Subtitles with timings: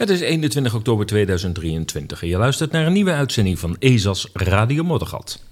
[0.00, 4.84] Het is 21 oktober 2023 en je luistert naar een nieuwe uitzending van ESA's Radio
[4.84, 5.42] Moddergat.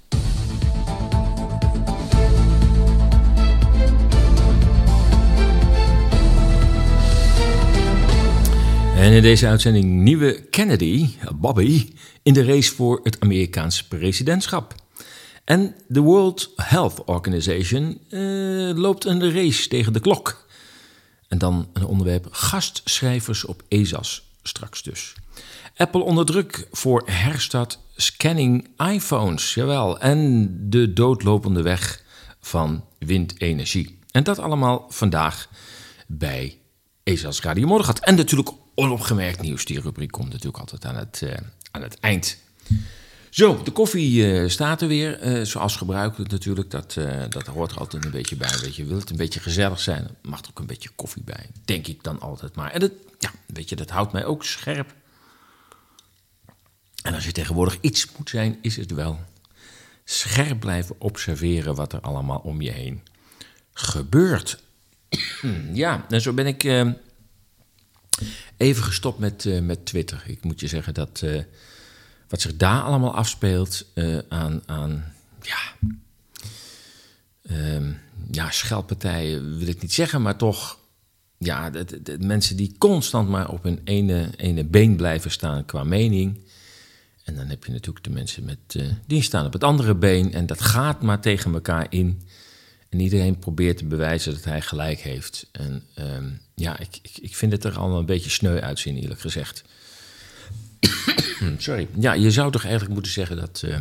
[8.97, 11.93] En in deze uitzending nieuwe Kennedy, Bobby,
[12.23, 14.75] in de race voor het Amerikaanse presidentschap.
[15.45, 18.21] En de World Health Organization eh,
[18.75, 20.47] loopt een race tegen de klok.
[21.29, 25.15] En dan een onderwerp gastschrijvers op ESA's straks dus.
[25.77, 30.01] Apple onder druk voor herstart scanning iPhones, jawel.
[30.01, 32.03] En de doodlopende weg
[32.41, 33.99] van windenergie.
[34.11, 35.49] En dat allemaal vandaag
[36.07, 36.59] bij
[37.03, 37.95] ESA's Radio Morgen.
[37.95, 39.65] En natuurlijk onopgemerkt nieuws.
[39.65, 41.31] Die rubriek komt natuurlijk altijd aan het, uh,
[41.71, 42.39] aan het eind.
[43.31, 45.23] Zo, de koffie uh, staat er weer.
[45.23, 46.71] Uh, zoals gebruikelijk natuurlijk.
[46.71, 46.95] Dat,
[47.29, 48.59] dat hoort er altijd een beetje bij.
[48.61, 51.47] Weet je, wil het een beetje gezellig zijn, mag er ook een beetje koffie bij.
[51.65, 52.71] Denk ik dan altijd maar.
[52.71, 54.95] En dat, ja, weet je, dat houdt mij ook scherp.
[57.03, 59.21] En als je tegenwoordig iets moet zijn, is het wel
[60.05, 63.03] scherp blijven observeren wat er allemaal om je heen
[63.73, 64.63] gebeurt.
[65.73, 66.65] ja, en zo ben ik
[68.57, 70.23] even gestopt met, met Twitter.
[70.27, 71.23] Ik moet je zeggen dat
[72.29, 75.13] wat zich daar allemaal afspeelt uh, aan, aan
[75.43, 75.59] ja,
[77.51, 77.99] um,
[78.31, 80.79] ja, scheldpartijen wil ik niet zeggen, maar toch
[81.39, 86.41] ja, de, mensen die constant maar op hun ene, ene been blijven staan qua mening.
[87.25, 88.59] En dan heb je natuurlijk de mensen met,
[89.07, 92.23] die staan op het andere been en dat gaat maar tegen elkaar in.
[92.89, 95.49] En iedereen probeert te bewijzen dat hij gelijk heeft.
[95.53, 99.21] En um, ja, ik, ik, ik, vind het er al een beetje sneu uitzien, eerlijk
[99.21, 99.65] gezegd.
[101.59, 101.89] Sorry.
[101.99, 103.77] Ja, je zou toch eigenlijk moeten zeggen dat, uh,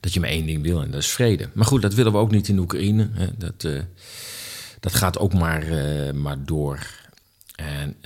[0.00, 1.48] dat je maar één ding wil en dat is vrede.
[1.52, 3.08] Maar goed, dat willen we ook niet in Oekraïne.
[3.12, 3.26] Hè.
[3.36, 3.80] Dat, uh,
[4.80, 6.86] dat gaat ook maar, uh, maar door.
[7.54, 7.96] En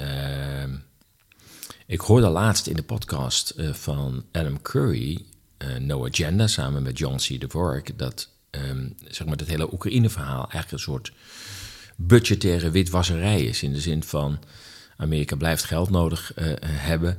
[1.87, 5.25] ik hoorde laatst in de podcast van Adam Curry,
[5.79, 7.41] No Agenda, samen met John C.
[7.41, 11.12] DeVork, dat um, zeg maar, het hele Oekraïne-verhaal eigenlijk een soort
[11.97, 13.62] budgettaire witwasserij is.
[13.62, 14.39] In de zin van
[14.97, 16.33] Amerika blijft geld nodig
[16.65, 17.19] hebben.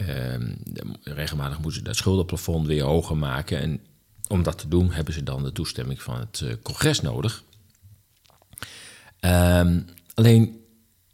[0.00, 0.56] Um,
[1.02, 3.58] regelmatig moeten ze dat schuldenplafond weer hoger maken.
[3.58, 3.80] En
[4.28, 7.42] om dat te doen hebben ze dan de toestemming van het uh, congres nodig.
[9.20, 10.64] Um, alleen,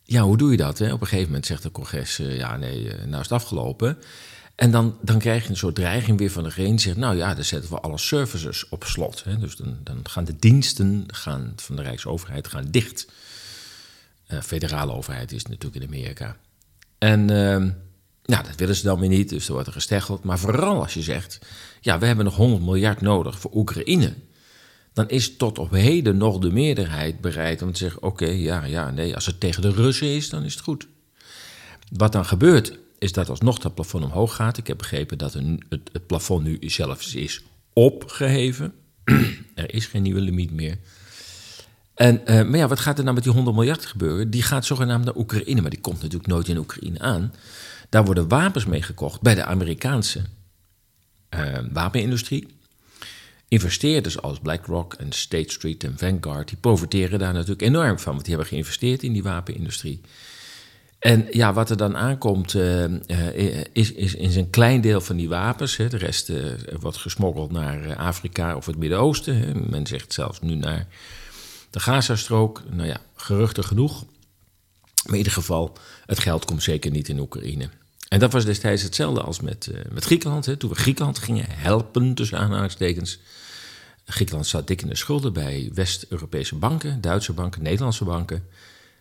[0.03, 0.79] ja, hoe doe je dat?
[0.79, 0.93] Hè?
[0.93, 3.99] Op een gegeven moment zegt het congres, uh, ja nee, nou is het afgelopen.
[4.55, 6.97] En dan, dan krijg je een soort dreiging weer van degene die zegt...
[6.97, 9.25] nou ja, dan zetten we alle services op slot.
[9.25, 9.39] Hè.
[9.39, 13.07] Dus dan, dan gaan de diensten gaan van de Rijksoverheid gaan dicht.
[14.29, 16.37] Uh, federale overheid is natuurlijk in Amerika.
[16.99, 17.71] En uh,
[18.25, 20.25] ja, dat willen ze dan weer niet, dus er wordt er gesteggeld.
[20.25, 21.39] Maar vooral als je zegt...
[21.81, 24.15] ja, we hebben nog 100 miljard nodig voor Oekraïne...
[24.93, 28.03] dan is tot op heden nog de meerderheid bereid om te zeggen...
[28.03, 30.87] oké, ja, ja, nee, als het tegen de Russen is, dan is het goed.
[31.93, 34.57] Wat dan gebeurt is dat alsnog dat plafond omhoog gaat.
[34.57, 35.61] Ik heb begrepen dat het,
[35.93, 37.43] het, plafond nu zelfs is
[37.73, 38.73] opgeheven.
[39.55, 40.79] er is geen nieuwe limiet meer.
[41.95, 44.31] En, uh, maar ja, wat gaat er nou met die 100 miljard gebeuren?
[44.31, 47.35] Die gaat zogenaamd naar Oekraïne, maar die komt natuurlijk nooit in Oekraïne aan.
[47.89, 50.21] Daar worden wapens mee gekocht bij de Amerikaanse
[51.35, 52.47] uh, wapenindustrie.
[53.49, 58.25] Investeerders als BlackRock en State Street en Vanguard, die profiteren daar natuurlijk enorm van, want
[58.25, 60.01] die hebben geïnvesteerd in die wapenindustrie.
[60.99, 62.85] En ja, wat er dan aankomt, uh,
[63.73, 65.77] is, is, is een klein deel van die wapens.
[65.77, 65.89] Hè.
[65.89, 66.33] De rest
[66.81, 69.65] wordt gesmokkeld naar Afrika of het Midden-Oosten.
[69.71, 70.87] Men zegt zelfs nu naar
[71.75, 72.63] de Gazastrook.
[72.71, 74.05] Nou ja, geruchten genoeg.
[75.05, 75.77] Maar in ieder geval,
[76.07, 77.69] het geld komt zeker niet in Oekraïne.
[78.09, 80.47] En dat was destijds hetzelfde als met, met Griekenland.
[80.47, 80.57] Hè.
[80.57, 83.19] Toen we Griekenland gingen helpen, tussen aanhalingstekens.
[84.05, 88.47] Griekenland zat dik in de schulden bij West-Europese banken, Duitse banken, Nederlandse banken.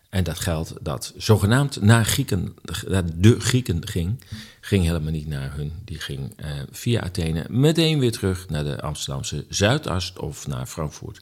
[0.09, 2.55] En dat geld dat zogenaamd naar, Grieken,
[2.87, 4.23] naar de Grieken ging,
[4.61, 5.71] ging helemaal niet naar hun.
[5.85, 11.21] Die ging uh, via Athene meteen weer terug naar de Amsterdamse Zuidast of naar Frankfurt.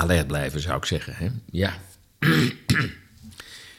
[0.00, 1.14] Alert blijven zou ik zeggen.
[1.16, 1.28] Hè?
[1.50, 1.78] Ja.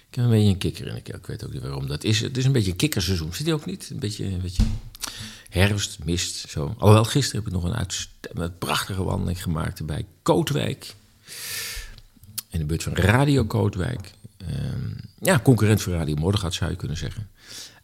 [0.09, 1.15] ik heb een beetje een kikker in de keel.
[1.15, 2.19] Ik weet ook niet waarom dat is.
[2.19, 3.33] Het is een beetje een kikkerseizoen.
[3.33, 3.89] Vindt je ook niet?
[3.89, 4.51] Een beetje, een
[5.49, 6.75] herfst, mist, zo.
[6.77, 7.85] Alhoewel, gisteren heb ik nog een,
[8.43, 10.95] een prachtige wandeling gemaakt bij Kootwijk
[12.49, 14.11] in de buurt van Radio Kootwijk.
[14.41, 17.29] Um, ja, concurrent voor Radio Moddergat zou je kunnen zeggen.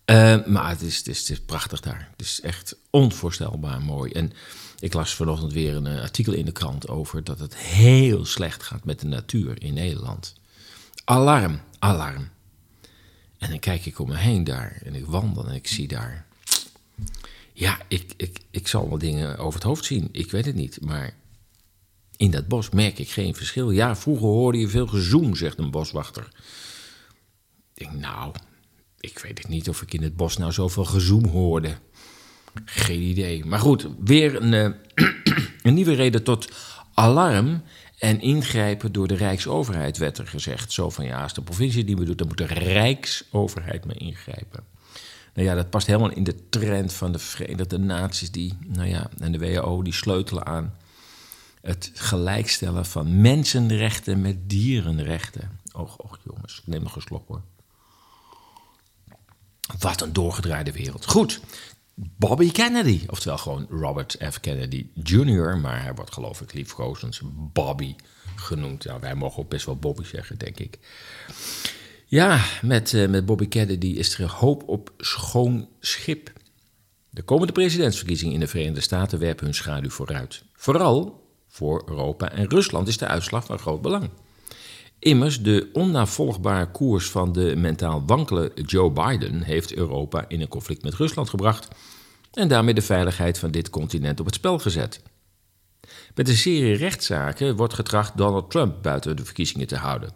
[0.05, 2.07] Uh, maar het is, het, is, het is prachtig daar.
[2.11, 4.11] Het is echt onvoorstelbaar mooi.
[4.11, 4.31] En
[4.79, 8.63] ik las vanochtend weer een uh, artikel in de krant over dat het heel slecht
[8.63, 10.35] gaat met de natuur in Nederland.
[11.03, 12.29] Alarm, alarm.
[13.37, 16.25] En dan kijk ik om me heen daar en ik wandel en ik zie daar.
[17.53, 20.09] Ja, ik, ik, ik zal wel dingen over het hoofd zien.
[20.11, 20.81] Ik weet het niet.
[20.81, 21.15] Maar
[22.17, 23.71] in dat bos merk ik geen verschil.
[23.71, 26.29] Ja, vroeger hoorde je veel gezoem, zegt een boswachter.
[27.73, 28.33] Ik denk, nou,
[28.99, 31.77] ik weet het niet of ik in het bos nou zoveel gezoem hoorde.
[32.65, 33.45] Geen idee.
[33.45, 34.69] Maar goed, weer een, eh,
[35.63, 36.47] een nieuwe reden tot
[36.93, 37.61] alarm
[37.99, 40.71] en ingrijpen door de Rijksoverheid, werd er gezegd.
[40.71, 44.63] Zo van ja, als de provincie die we doet, dan moet de Rijksoverheid mee ingrijpen.
[45.33, 49.09] Nou ja, dat past helemaal in de trend van de Verenigde Naties, die, nou ja,
[49.19, 50.73] en de WHO, die sleutelen aan
[51.61, 55.59] het gelijkstellen van mensenrechten met dierenrechten.
[55.73, 57.41] Och, och jongens, ik neem nog een hoor.
[59.79, 61.05] Wat een doorgedraaide wereld.
[61.05, 61.41] Goed,
[61.99, 64.39] Bobby Kennedy, oftewel gewoon Robert F.
[64.39, 67.21] Kennedy Jr., maar hij wordt geloof ik liefkozend
[67.53, 67.95] Bobby
[68.35, 68.83] genoemd.
[68.83, 70.79] Ja, wij mogen ook best wel Bobby zeggen, denk ik.
[72.05, 76.31] Ja, met, uh, met Bobby Kennedy is er hoop op schoon schip.
[77.09, 80.43] De komende presidentsverkiezingen in de Verenigde Staten werpen hun schaduw vooruit.
[80.53, 84.09] Vooral voor Europa en Rusland is de uitslag van groot belang.
[84.99, 90.83] Immers, de onnavolgbare koers van de mentaal wankele Joe Biden heeft Europa in een conflict
[90.83, 91.67] met Rusland gebracht
[92.33, 95.01] en daarmee de veiligheid van dit continent op het spel gezet.
[96.15, 100.09] Met een serie rechtszaken wordt getracht Donald Trump buiten de verkiezingen te houden.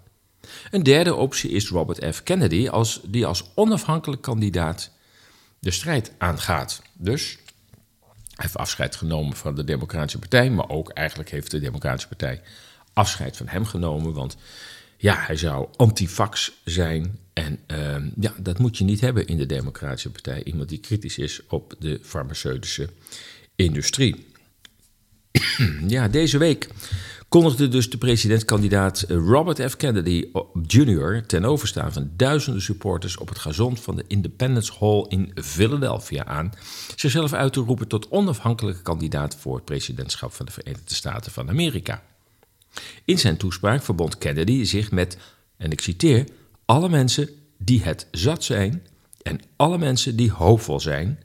[0.71, 2.23] Een derde optie is Robert F.
[2.23, 4.91] Kennedy, als, die als onafhankelijk kandidaat
[5.59, 6.81] de strijd aangaat.
[6.93, 7.37] Dus
[8.01, 12.41] hij heeft afscheid genomen van de Democratische Partij, maar ook eigenlijk heeft de Democratische Partij
[12.93, 14.13] afscheid van hem genomen.
[14.13, 14.37] Want
[15.01, 17.19] ja, hij zou antifax zijn.
[17.33, 20.43] En uh, ja, dat moet je niet hebben in de Democratische Partij.
[20.43, 22.89] Iemand die kritisch is op de farmaceutische
[23.55, 24.25] industrie.
[25.87, 26.67] ja, deze week
[27.29, 29.75] kondigde dus de presidentskandidaat Robert F.
[29.75, 30.25] Kennedy
[30.67, 31.25] Jr.
[31.25, 36.51] ten overstaan van duizenden supporters op het gazon van de Independence Hall in Philadelphia aan
[36.95, 41.49] zichzelf uit te roepen tot onafhankelijke kandidaat voor het presidentschap van de Verenigde Staten van
[41.49, 42.03] Amerika.
[43.05, 45.17] In zijn toespraak verbond Kennedy zich met,
[45.57, 46.25] en ik citeer,
[46.65, 48.87] alle mensen die het zat zijn
[49.21, 51.19] en alle mensen die hoopvol zijn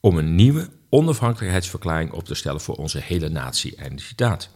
[0.00, 3.76] om een nieuwe onafhankelijkheidsverklaring op te stellen voor onze hele natie.
[3.76, 4.50] Einde citaat.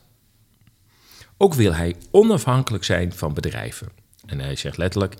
[1.37, 3.88] Ook wil hij onafhankelijk zijn van bedrijven.
[4.26, 5.14] En hij zegt letterlijk: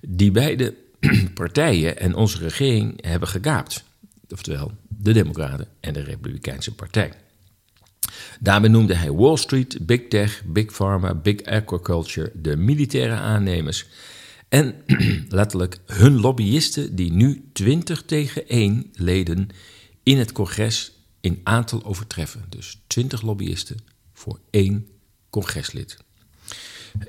[0.00, 0.74] die beide
[1.34, 3.84] partijen en onze regering hebben gegaapt.
[4.28, 7.12] Oftewel, de Democraten en de Republikeinse Partij.
[8.42, 13.86] Daarbij noemde hij Wall Street, Big Tech, Big Pharma, Big Agriculture, de militaire aannemers
[14.48, 14.74] en
[15.28, 19.48] letterlijk hun lobbyisten die nu 20 tegen 1 leden
[20.02, 22.44] in het congres in aantal overtreffen.
[22.48, 23.76] Dus 20 lobbyisten
[24.12, 24.86] voor één
[25.30, 25.96] congreslid.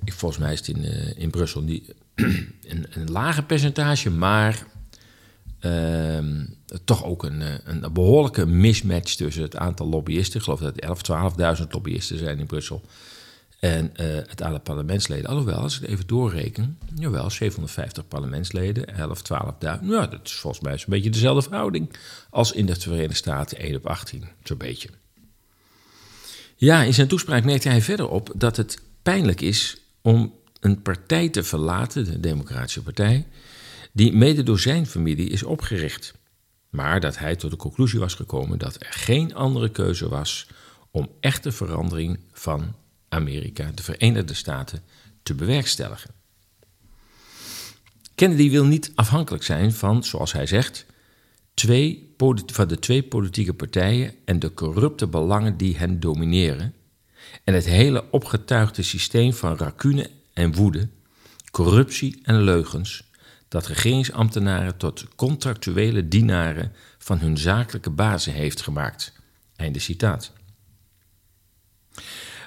[0.06, 4.68] Volgens mij is het in, uh, in Brussel niet, een, een lager percentage, maar
[5.62, 6.18] uh,
[6.84, 10.38] toch ook een, eh, een, behoorlijke mismatch tussen het aantal lobbyisten.
[10.38, 11.02] Ik geloof dat het 11,
[11.60, 12.82] 12.000 lobbyisten zijn in Brussel.
[13.60, 15.30] En uh, het aantal parlementsleden.
[15.30, 19.58] Alhoewel, als ik het even doorreken, jawel, 750 parlementsleden, 11, 12.000.
[19.62, 21.96] Nou, dat is volgens mij een beetje dezelfde verhouding
[22.30, 24.90] als in de Verenigde Staten, 1 op 18, zo'n beetje.
[26.56, 31.30] Ja, in zijn toespraak merkte hij verder op dat het pijnlijk is om een partij
[31.30, 33.28] te verlaten, de Democratische Partij,
[33.94, 36.14] die mede door zijn familie is opgericht.
[36.70, 40.48] Maar dat hij tot de conclusie was gekomen dat er geen andere keuze was
[40.92, 42.76] om echte verandering van
[43.10, 44.84] Amerika, de Verenigde Staten,
[45.24, 46.12] te bewerkstelligen.
[48.16, 50.86] Kennedy wil niet afhankelijk zijn van, zoals hij zegt,
[51.54, 56.74] twee, van de twee politieke partijen en de corrupte belangen die hen domineren,
[57.44, 60.90] en het hele opgetuigde systeem van racune en woede,
[61.52, 63.11] corruptie en leugens,
[63.52, 69.14] dat regeringsambtenaren tot contractuele dienaren van hun zakelijke bazen heeft gemaakt.
[69.56, 70.32] Einde citaat.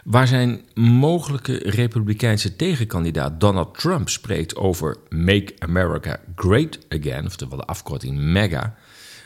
[0.04, 7.64] Waar zijn mogelijke republikeinse tegenkandidaat Donald Trump spreekt over Make America Great Again, oftewel de
[7.64, 8.74] afkorting MEGA,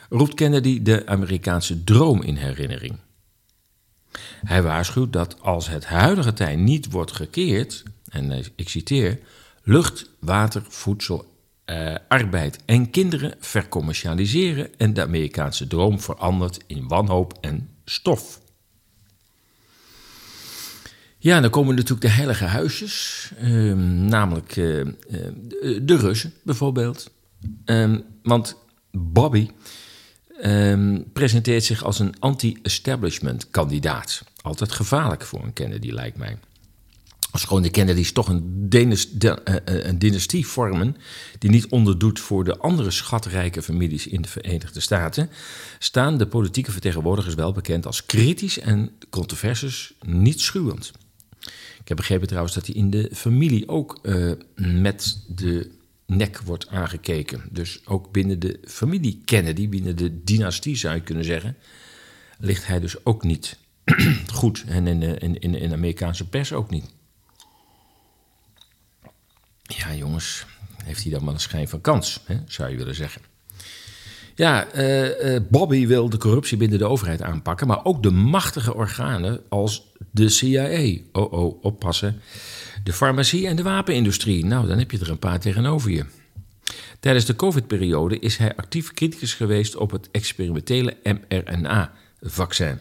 [0.09, 2.95] roept Kennedy de Amerikaanse droom in herinnering.
[4.45, 9.19] Hij waarschuwt dat als het huidige tij niet wordt gekeerd, en ik citeer,
[9.63, 11.28] lucht, water, voedsel,
[11.69, 18.41] eh, arbeid en kinderen vercommercialiseren en de Amerikaanse droom verandert in wanhoop en stof.
[21.17, 24.85] Ja, dan komen natuurlijk de heilige huisjes, ehm, namelijk uh,
[25.81, 27.11] de Russen bijvoorbeeld.
[27.65, 28.55] Um, want
[28.91, 29.49] Bobby
[30.43, 34.23] um, presenteert zich als een anti-establishment kandidaat.
[34.41, 36.37] Altijd gevaarlijk voor een Kennedy, lijkt mij.
[37.31, 40.95] Als gewoon de Kennedys toch een, dynastie, eh, een dynastie vormen
[41.39, 45.29] die niet onderdoet voor de andere schatrijke families in de Verenigde Staten,
[45.79, 50.91] staan de politieke vertegenwoordigers wel bekend als kritisch en controversies niet schuwend.
[51.79, 55.71] Ik heb begrepen trouwens dat hij in de familie ook uh, met de
[56.05, 57.43] nek wordt aangekeken.
[57.51, 61.55] Dus ook binnen de familie Kennedy, binnen de dynastie zou je kunnen zeggen,
[62.39, 63.57] ligt hij dus ook niet
[64.33, 64.63] goed.
[64.67, 66.85] En in de, in, in de Amerikaanse pers ook niet.
[69.77, 70.45] Ja, jongens,
[70.83, 73.21] heeft hij dan wel een schijn van kans, hè, zou je willen zeggen.
[74.35, 78.73] Ja, uh, uh, Bobby wil de corruptie binnen de overheid aanpakken, maar ook de machtige
[78.73, 80.97] organen als de CIA.
[81.11, 82.21] Oh, oh, oppassen.
[82.83, 84.45] De farmacie en de wapenindustrie.
[84.45, 86.05] Nou, dan heb je er een paar tegenover je.
[86.99, 92.79] Tijdens de COVID-periode is hij actief kritisch geweest op het experimentele mRNA-vaccin.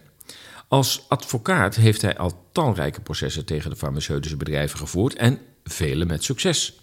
[0.69, 6.25] Als advocaat heeft hij al talrijke processen tegen de farmaceutische bedrijven gevoerd en vele met
[6.25, 6.81] succes.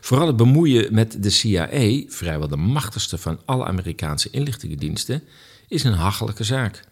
[0.00, 5.22] Vooral het bemoeien met de CIA, vrijwel de machtigste van alle Amerikaanse inlichtingendiensten,
[5.68, 6.84] is een hachelijke zaak.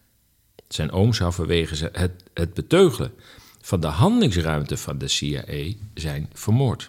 [0.69, 3.13] Zijn oom zou vanwege het, het beteugelen
[3.61, 6.87] van de handelingsruimte van de CIA zijn vermoord.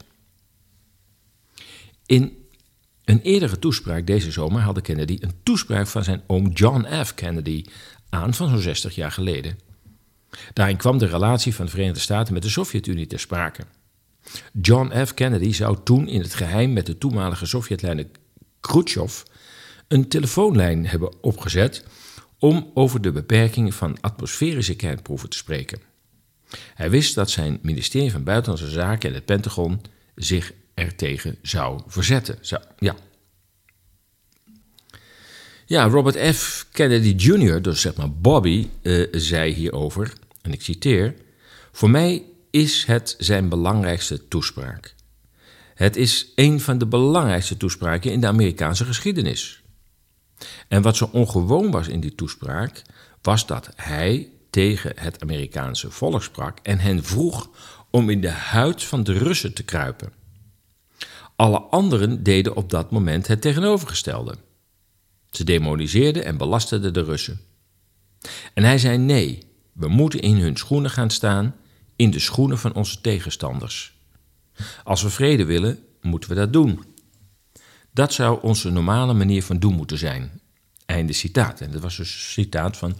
[2.05, 2.47] In
[3.05, 7.13] een eerdere toespraak deze zomer haalde Kennedy een toespraak van zijn oom John F.
[7.13, 7.65] Kennedy
[8.09, 9.59] aan van zo'n 60 jaar geleden.
[10.53, 13.63] Daarin kwam de relatie van de Verenigde Staten met de Sovjet-Unie ter sprake.
[14.61, 15.13] John F.
[15.13, 18.07] Kennedy zou toen in het geheim met de toenmalige Sovjetleider
[18.59, 19.21] Khrushchev
[19.87, 21.85] een telefoonlijn hebben opgezet
[22.39, 25.79] om over de beperking van atmosferische kernproeven te spreken.
[26.73, 29.81] Hij wist dat zijn ministerie van Buitenlandse Zaken en het Pentagon
[30.15, 32.37] zich ertegen zou verzetten.
[32.77, 32.95] Ja.
[35.65, 36.67] ja, Robert F.
[36.71, 41.15] Kennedy Jr., dus zeg maar Bobby, uh, zei hierover, en ik citeer:
[41.71, 44.95] Voor mij is het zijn belangrijkste toespraak.
[45.73, 49.61] Het is een van de belangrijkste toespraken in de Amerikaanse geschiedenis.
[50.67, 52.81] En wat zo ongewoon was in die toespraak,
[53.21, 57.49] was dat hij tegen het Amerikaanse volk sprak en hen vroeg
[57.89, 60.13] om in de huid van de Russen te kruipen.
[61.35, 64.35] Alle anderen deden op dat moment het tegenovergestelde.
[65.29, 67.39] Ze demoniseerden en belasteden de Russen.
[68.53, 71.55] En hij zei: nee, we moeten in hun schoenen gaan staan,
[71.97, 73.95] in de schoenen van onze tegenstanders.
[74.83, 76.83] Als we vrede willen, moeten we dat doen.
[77.91, 80.41] Dat zou onze normale manier van doen moeten zijn.
[80.85, 81.61] Einde citaat.
[81.61, 82.97] En dat was dus een citaat van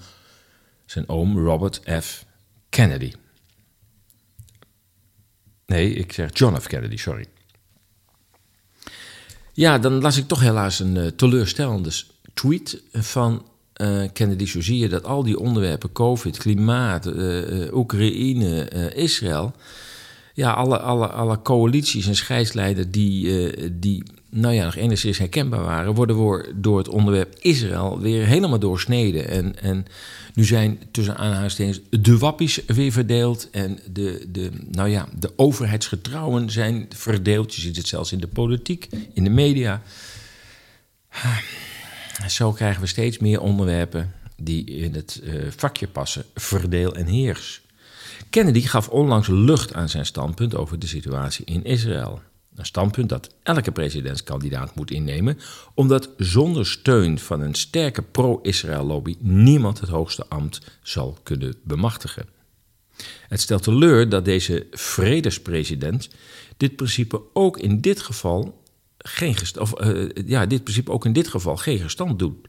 [0.86, 2.26] zijn oom Robert F.
[2.70, 3.14] Kennedy.
[5.66, 6.68] Nee, ik zeg John F.
[6.68, 7.26] Kennedy, sorry.
[9.54, 11.92] Ja, dan las ik toch helaas een uh, teleurstellende
[12.34, 13.46] tweet van
[13.82, 14.46] uh, Kennedy.
[14.46, 19.54] Zo zie je dat al die onderwerpen, COVID, klimaat, uh, Oekraïne, Israël...
[20.34, 25.94] Ja, alle, alle, alle coalities en scheidsleiders die, die nou ja, nog enigszins herkenbaar waren...
[25.94, 26.16] worden
[26.56, 29.28] door het onderwerp Israël weer helemaal doorsneden.
[29.30, 29.86] En, en
[30.34, 36.50] nu zijn tussen aanhalingstekens de wappies weer verdeeld en de, de, nou ja, de overheidsgetrouwen
[36.50, 37.56] zijn verdeeld.
[37.56, 39.82] Je ziet het zelfs in de politiek, in de media.
[42.26, 47.62] Zo krijgen we steeds meer onderwerpen die in het uh, vakje passen, verdeel en heers.
[48.30, 52.22] Kennedy gaf onlangs lucht aan zijn standpunt over de situatie in Israël.
[52.56, 55.40] Een standpunt dat elke presidentskandidaat moet innemen,
[55.74, 62.26] omdat zonder steun van een sterke pro-Israël-lobby niemand het hoogste ambt zal kunnen bemachtigen.
[63.28, 66.10] Het stelt teleur dat deze vredespresident
[66.58, 68.64] dit principe ook in dit geval
[68.98, 72.48] geen of, uh, ja, dit principe ook in dit geval geen gestand doet.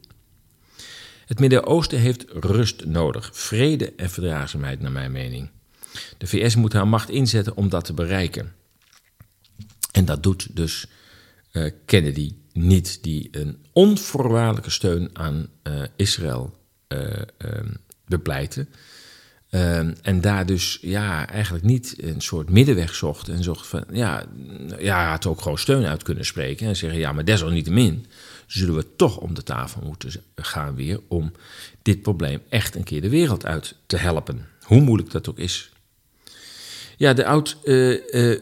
[1.26, 5.50] Het Midden-Oosten heeft rust nodig, vrede en verdraagzaamheid naar mijn mening.
[6.18, 8.52] De VS moet haar macht inzetten om dat te bereiken.
[9.92, 10.86] En dat doet dus
[11.52, 17.76] uh, Kennedy niet, die een onvoorwaardelijke steun aan uh, Israël um,
[18.06, 18.66] bepleitte.
[19.50, 23.28] Um, en daar dus ja, eigenlijk niet een soort middenweg zocht.
[23.28, 24.24] En zocht van ja,
[24.78, 26.66] ja, had ook gewoon steun uit kunnen spreken.
[26.66, 28.06] En zeggen ja, maar desalniettemin
[28.46, 31.00] zullen we toch om de tafel moeten gaan weer.
[31.08, 31.32] om
[31.82, 34.46] dit probleem echt een keer de wereld uit te helpen.
[34.62, 35.70] Hoe moeilijk dat ook is.
[36.96, 37.62] Ja, de oud-US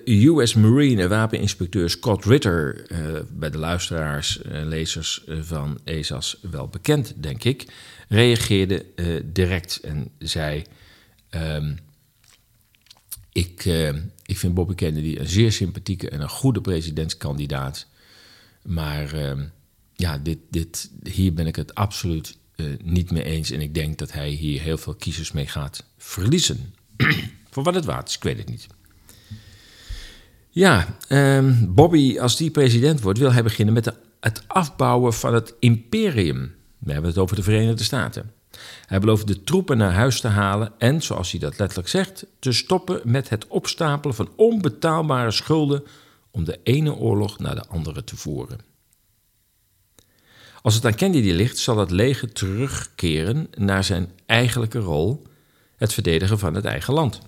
[0.04, 2.98] uh, uh, Marine wapeninspecteur Scott Ritter, uh,
[3.30, 7.66] bij de luisteraars en lezers van ESAS wel bekend, denk ik,
[8.08, 8.84] reageerde
[9.32, 10.64] direct en zei:
[11.36, 11.78] um,
[13.32, 13.64] ik,
[14.26, 17.86] ik vind Bobby Kennedy een zeer sympathieke en een goede presidentskandidaat.
[18.62, 19.44] Maar ehm,
[19.94, 22.38] ja, dit, dit, hier ben ik het absoluut
[22.82, 23.50] niet mee eens.
[23.50, 26.74] En ik denk dat hij hier heel veel kiezers mee gaat verliezen.
[27.50, 28.66] Voor wat het waard is, ik weet het niet.
[30.50, 35.54] Ja, um, Bobby, als die president wordt, wil hij beginnen met het afbouwen van het
[35.58, 36.54] imperium.
[36.78, 38.30] We hebben het over de Verenigde Staten.
[38.86, 42.52] Hij belooft de troepen naar huis te halen en, zoals hij dat letterlijk zegt, te
[42.52, 45.84] stoppen met het opstapelen van onbetaalbare schulden
[46.30, 48.60] om de ene oorlog naar de andere te voeren.
[50.62, 55.22] Als het aan Kennedy ligt, zal het leger terugkeren naar zijn eigenlijke rol,
[55.76, 57.20] het verdedigen van het eigen land.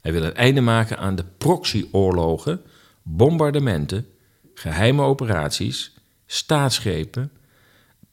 [0.00, 2.60] Hij wil een einde maken aan de proxyoorlogen,
[3.02, 4.06] bombardementen,
[4.54, 5.94] geheime operaties,
[6.26, 7.30] staatsgrepen,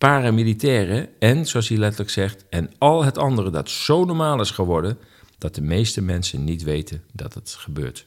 [0.04, 4.98] paramilitaire en, zoals hij letterlijk zegt, en al het andere dat zo normaal is geworden
[5.38, 8.06] dat de meeste mensen niet weten dat het gebeurt.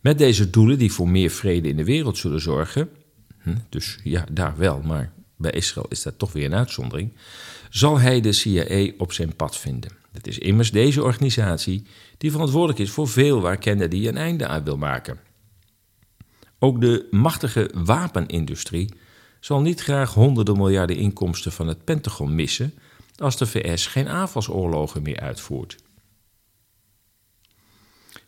[0.00, 2.90] Met deze doelen die voor meer vrede in de wereld zullen zorgen,
[3.42, 7.12] hm, dus ja, daar wel, maar bij Israël is dat toch weer een uitzondering,
[7.70, 9.90] zal hij de CIA op zijn pad vinden.
[10.12, 11.86] Het is immers deze organisatie
[12.18, 15.20] die verantwoordelijk is voor veel waar Kennedy een einde aan wil maken.
[16.58, 19.00] Ook de machtige wapenindustrie
[19.44, 22.74] zal niet graag honderden miljarden inkomsten van het Pentagon missen
[23.16, 25.76] als de VS geen aanvalsoorlogen meer uitvoert.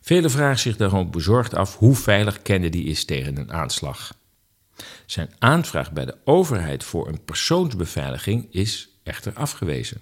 [0.01, 4.17] Velen vragen zich daarom bezorgd af hoe veilig Kennedy is tegen een aanslag.
[5.05, 10.01] Zijn aanvraag bij de overheid voor een persoonsbeveiliging is echter afgewezen.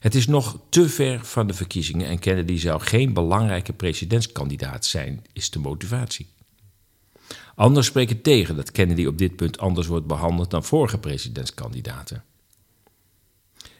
[0.00, 5.24] Het is nog te ver van de verkiezingen en Kennedy zou geen belangrijke presidentskandidaat zijn,
[5.32, 6.34] is de motivatie.
[7.56, 12.24] Anders spreken tegen dat Kennedy op dit punt anders wordt behandeld dan vorige presidentskandidaten.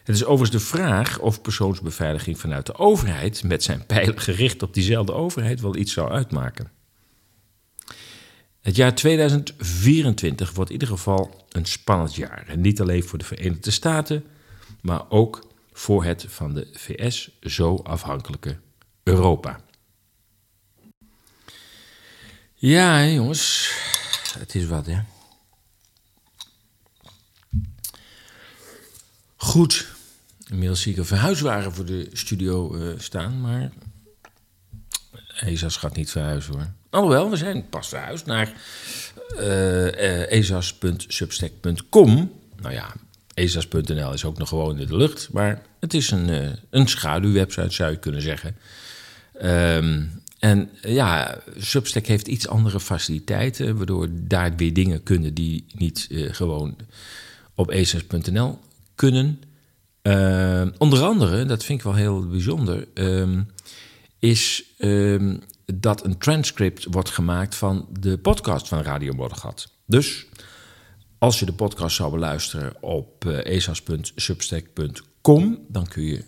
[0.03, 4.73] Het is overigens de vraag of persoonsbeveiliging vanuit de overheid met zijn pijlen gericht op
[4.73, 6.71] diezelfde overheid wel iets zou uitmaken.
[8.61, 12.43] Het jaar 2024 wordt in ieder geval een spannend jaar.
[12.47, 14.23] En niet alleen voor de Verenigde Staten,
[14.81, 18.57] maar ook voor het van de VS zo afhankelijke
[19.03, 19.59] Europa.
[22.59, 23.71] Ja, jongens,
[24.39, 24.99] het is wat, hè.
[29.35, 29.87] Goed,
[30.49, 33.71] inmiddels zie ik een verhuiswagen voor de studio uh, staan, maar
[35.39, 36.71] ESAS gaat niet verhuizen hoor.
[36.89, 38.53] Alhoewel, we zijn pas verhuisd naar
[39.33, 42.31] uh, uh, esas.substack.com.
[42.55, 42.93] Nou ja,
[43.33, 47.73] esas.nl is ook nog gewoon in de lucht, maar het is een, uh, een schaduwwebsite
[47.73, 48.57] zou je kunnen zeggen.
[49.41, 56.07] Um, en ja, Substack heeft iets andere faciliteiten, waardoor daar weer dingen kunnen die niet
[56.09, 56.75] uh, gewoon
[57.55, 58.59] op esas.nl
[58.95, 59.41] kunnen.
[60.03, 63.47] Uh, onder andere, dat vind ik wel heel bijzonder, um,
[64.19, 69.71] is um, dat een transcript wordt gemaakt van de podcast van Radio Moddergat.
[69.85, 70.25] Dus
[71.17, 76.23] als je de podcast zou beluisteren op uh, esas.substack.com, dan kun je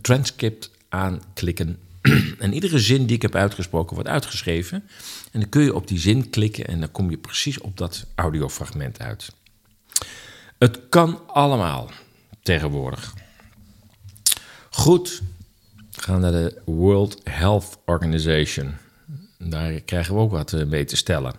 [0.00, 1.78] transcript aanklikken.
[2.38, 4.84] en iedere zin die ik heb uitgesproken wordt uitgeschreven.
[5.32, 8.06] En dan kun je op die zin klikken en dan kom je precies op dat
[8.14, 9.32] audiofragment uit.
[10.58, 11.90] Het kan allemaal
[12.42, 13.14] tegenwoordig.
[14.70, 15.22] Goed,
[15.90, 18.74] we gaan naar de World Health Organization.
[19.38, 21.34] Daar krijgen we ook wat eh, mee te stellen.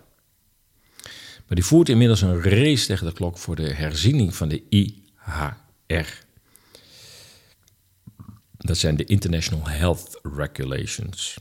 [1.47, 6.22] Maar die voert inmiddels een race tegen de klok voor de herziening van de IHR.
[8.63, 11.37] Dat zijn de International Health Regulations.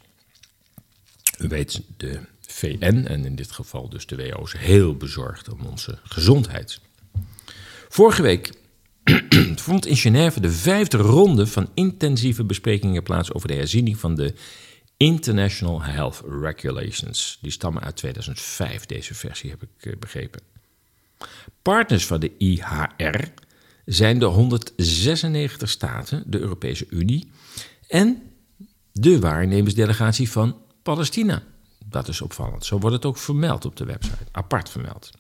[1.39, 5.61] U weet, de VN en in dit geval dus de WHO is heel bezorgd om
[5.67, 6.81] onze gezondheid.
[7.89, 8.53] Vorige week
[9.57, 14.35] vond in Genève de vijfde ronde van intensieve besprekingen plaats over de herziening van de
[14.97, 17.39] International Health Regulations.
[17.41, 20.41] Die stammen uit 2005, deze versie heb ik eh, begrepen.
[21.63, 23.33] Partners van de IHR
[23.85, 27.31] zijn de 196 staten, de Europese Unie
[27.89, 28.23] en
[28.93, 31.43] de waarnemersdelegatie van Palestina.
[31.87, 32.65] Dat is opvallend.
[32.65, 35.11] Zo wordt het ook vermeld op de website, apart vermeld.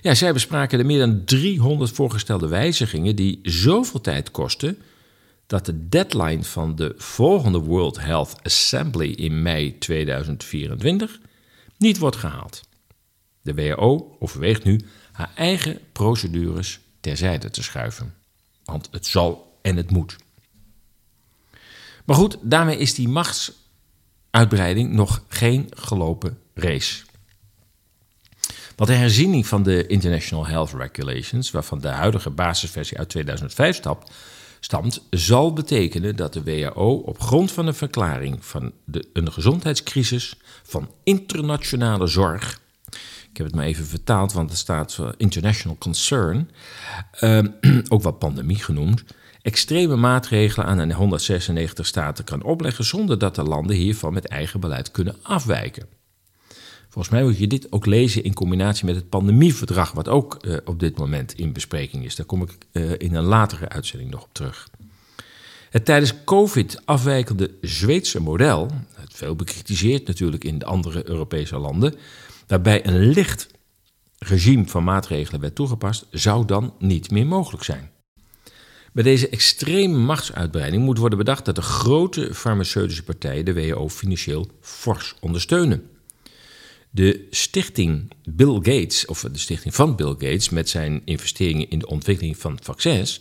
[0.00, 4.78] Ja, zij bespraken de meer dan 300 voorgestelde wijzigingen die zoveel tijd kosten
[5.46, 11.20] dat de deadline van de volgende World Health Assembly in mei 2024
[11.78, 12.60] niet wordt gehaald.
[13.42, 14.80] De WHO overweegt nu
[15.12, 18.14] haar eigen procedures terzijde te schuiven.
[18.64, 20.16] Want het zal en het moet.
[22.04, 27.04] Maar goed, daarmee is die machtsuitbreiding nog geen gelopen race.
[28.76, 34.10] Want de herziening van de International Health Regulations, waarvan de huidige basisversie uit 2005 stapt,
[34.60, 40.34] stamt, zal betekenen dat de WHO op grond van een verklaring van de, een gezondheidscrisis
[40.62, 42.60] van internationale zorg
[43.32, 46.50] ik heb het maar even vertaald, want het staat voor International Concern.
[47.20, 47.38] Uh,
[47.88, 49.04] ook wel pandemie genoemd.
[49.42, 54.60] Extreme maatregelen aan de 196 staten kan opleggen zonder dat de landen hiervan met eigen
[54.60, 55.86] beleid kunnen afwijken.
[56.88, 60.56] Volgens mij moet je dit ook lezen in combinatie met het pandemieverdrag, wat ook uh,
[60.64, 62.16] op dit moment in bespreking is.
[62.16, 64.68] Daar kom ik uh, in een latere uitzending nog op terug.
[65.70, 71.94] Het tijdens COVID afwijkende Zweedse model, het veel bekritiseerd natuurlijk in de andere Europese landen,
[72.52, 73.48] waarbij een licht
[74.18, 77.90] regime van maatregelen werd toegepast, zou dan niet meer mogelijk zijn.
[78.92, 84.46] Bij deze extreme machtsuitbreiding moet worden bedacht dat de grote farmaceutische partijen de WHO financieel
[84.60, 85.90] fors ondersteunen.
[86.90, 91.86] De stichting Bill Gates, of de stichting van Bill Gates met zijn investeringen in de
[91.86, 93.20] ontwikkeling van vaccins,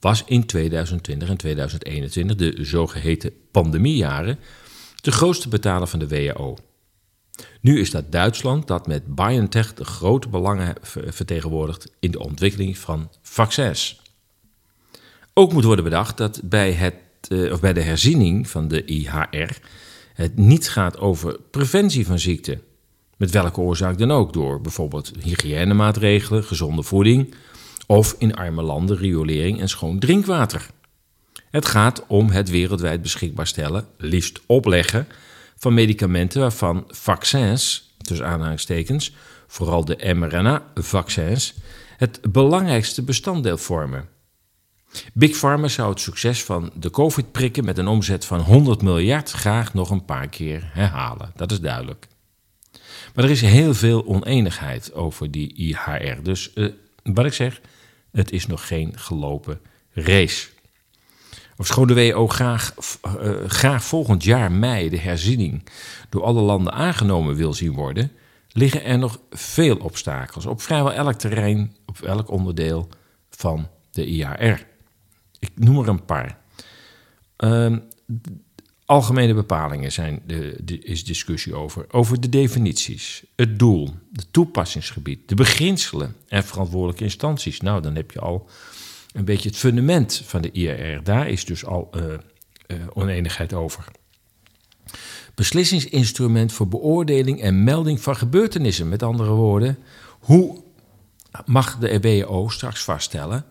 [0.00, 4.38] was in 2020 en 2021, de zogeheten pandemiejaren,
[5.00, 6.56] de grootste betaler van de WHO.
[7.60, 10.74] Nu is dat Duitsland dat met BioNTech de grote belangen
[11.06, 14.00] vertegenwoordigt in de ontwikkeling van vaccins.
[15.34, 16.94] Ook moet worden bedacht dat bij, het,
[17.28, 19.58] uh, of bij de herziening van de IHR
[20.14, 22.58] het niet gaat over preventie van ziekte.
[23.16, 27.34] Met welke oorzaak dan ook, door bijvoorbeeld hygiënemaatregelen, gezonde voeding
[27.86, 30.70] of in arme landen riolering en schoon drinkwater.
[31.50, 35.06] Het gaat om het wereldwijd beschikbaar stellen, liefst opleggen,
[35.62, 39.12] van medicamenten waarvan vaccins, tussen aanhalingstekens,
[39.46, 41.54] vooral de mRNA-vaccins,
[41.96, 44.08] het belangrijkste bestanddeel vormen.
[45.12, 49.74] Big Pharma zou het succes van de COVID-prikken met een omzet van 100 miljard graag
[49.74, 51.32] nog een paar keer herhalen.
[51.36, 52.08] Dat is duidelijk.
[53.14, 56.22] Maar er is heel veel oneenigheid over die IHR.
[56.22, 56.72] Dus uh,
[57.02, 57.60] wat ik zeg,
[58.12, 59.60] het is nog geen gelopen
[59.92, 60.48] race.
[61.56, 62.74] Ofschoon de WHO graag,
[63.06, 65.62] uh, graag volgend jaar mei de herziening
[66.08, 68.12] door alle landen aangenomen wil zien worden,
[68.52, 72.88] liggen er nog veel obstakels op vrijwel elk terrein, op elk onderdeel
[73.30, 74.66] van de IHR.
[75.38, 76.38] Ik noem er een paar.
[77.38, 77.76] Uh,
[78.84, 81.84] algemene bepalingen zijn de, de, is discussie over.
[81.90, 87.60] Over de definities, het doel, het toepassingsgebied, de beginselen en verantwoordelijke instanties.
[87.60, 88.48] Nou, dan heb je al
[89.12, 91.02] een beetje het fundament van de IRR.
[91.02, 93.84] Daar is dus al uh, uh, oneenigheid over.
[95.34, 98.88] Beslissingsinstrument voor beoordeling en melding van gebeurtenissen.
[98.88, 99.78] Met andere woorden,
[100.20, 100.62] hoe
[101.44, 103.44] mag de WHO straks vaststellen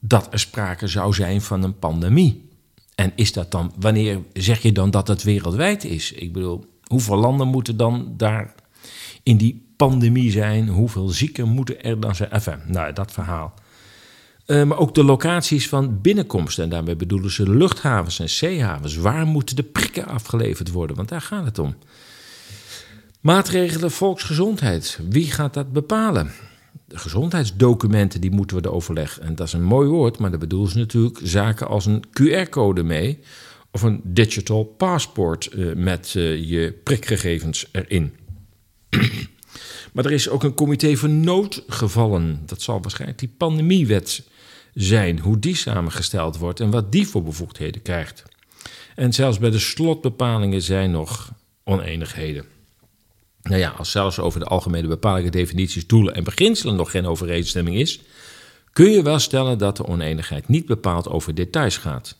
[0.00, 2.48] dat er sprake zou zijn van een pandemie?
[2.94, 6.12] En is dat dan, wanneer zeg je dan dat het wereldwijd is?
[6.12, 8.54] Ik bedoel, hoeveel landen moeten dan daar
[9.22, 10.68] in die pandemie zijn?
[10.68, 12.30] Hoeveel zieken moeten er dan zijn?
[12.30, 13.54] Enfin, nou, dat verhaal.
[14.52, 16.58] Uh, maar ook de locaties van binnenkomst.
[16.58, 18.96] En daarmee bedoelen ze luchthavens en zeehavens.
[18.96, 20.96] Waar moeten de prikken afgeleverd worden?
[20.96, 21.74] Want daar gaat het om.
[23.20, 24.98] Maatregelen volksgezondheid.
[25.08, 26.30] Wie gaat dat bepalen?
[26.84, 29.18] De gezondheidsdocumenten die moeten worden overlegd.
[29.18, 32.82] En dat is een mooi woord, maar daar bedoelen ze natuurlijk zaken als een QR-code
[32.82, 33.18] mee.
[33.70, 38.12] Of een digital passport uh, met uh, je prikgegevens erin.
[39.92, 42.42] Maar er is ook een comité voor noodgevallen.
[42.46, 44.22] Dat zal waarschijnlijk die pandemiewet
[44.74, 48.22] zijn, hoe die samengesteld wordt en wat die voor bevoegdheden krijgt.
[48.94, 51.32] En zelfs bij de slotbepalingen zijn nog
[51.64, 52.44] oneenigheden.
[53.42, 57.76] Nou ja, als zelfs over de algemene bepalingen, definities, doelen en beginselen nog geen overeenstemming
[57.76, 58.00] is,
[58.72, 62.16] kun je wel stellen dat de oneenigheid niet bepaald over details gaat.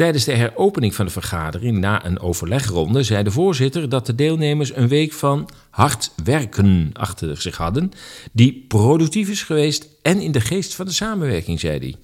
[0.00, 4.74] Tijdens de heropening van de vergadering na een overlegronde zei de voorzitter dat de deelnemers
[4.74, 7.92] een week van hard werken achter zich hadden,
[8.32, 11.94] die productief is geweest en in de geest van de samenwerking, zei hij.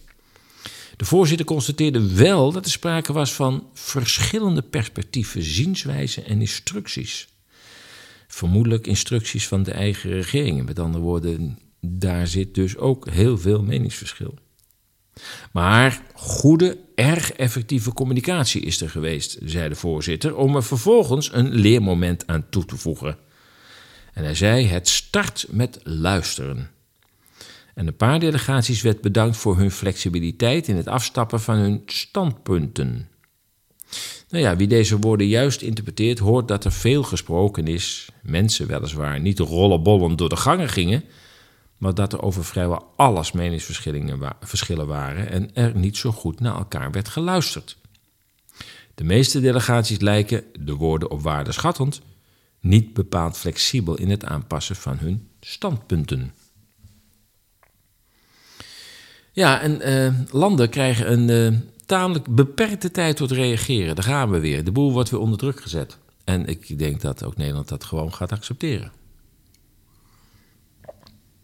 [0.96, 7.28] De voorzitter constateerde wel dat er sprake was van verschillende perspectieven, zienswijzen en instructies.
[8.28, 10.64] Vermoedelijk instructies van de eigen regeringen.
[10.64, 14.34] Met andere woorden, daar zit dus ook heel veel meningsverschil.
[15.52, 21.54] Maar goede, erg effectieve communicatie is er geweest, zei de voorzitter, om er vervolgens een
[21.54, 23.18] leermoment aan toe te voegen.
[24.12, 26.70] En hij zei: Het start met luisteren.
[27.74, 33.08] En een paar delegaties werd bedankt voor hun flexibiliteit in het afstappen van hun standpunten.
[34.28, 38.08] Nou ja, wie deze woorden juist interpreteert, hoort dat er veel gesproken is.
[38.22, 41.04] Mensen weliswaar niet rollenbollen door de gangen gingen,
[41.78, 46.90] maar dat er over vrijwel alles meningsverschillen waren en er niet zo goed naar elkaar
[46.90, 47.76] werd geluisterd.
[48.94, 52.00] De meeste delegaties lijken, de woorden op waarde schattend,
[52.60, 56.32] niet bepaald flexibel in het aanpassen van hun standpunten.
[59.32, 63.94] Ja, en uh, landen krijgen een uh, tamelijk beperkte tijd tot reageren.
[63.94, 64.64] Daar gaan we weer.
[64.64, 65.98] De boel wordt weer onder druk gezet.
[66.24, 68.92] En ik denk dat ook Nederland dat gewoon gaat accepteren.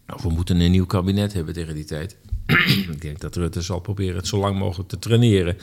[0.07, 2.17] Of we moeten een nieuw kabinet hebben tegen die tijd.
[2.91, 5.57] ik denk dat Rutte zal proberen het zo lang mogelijk te traineren,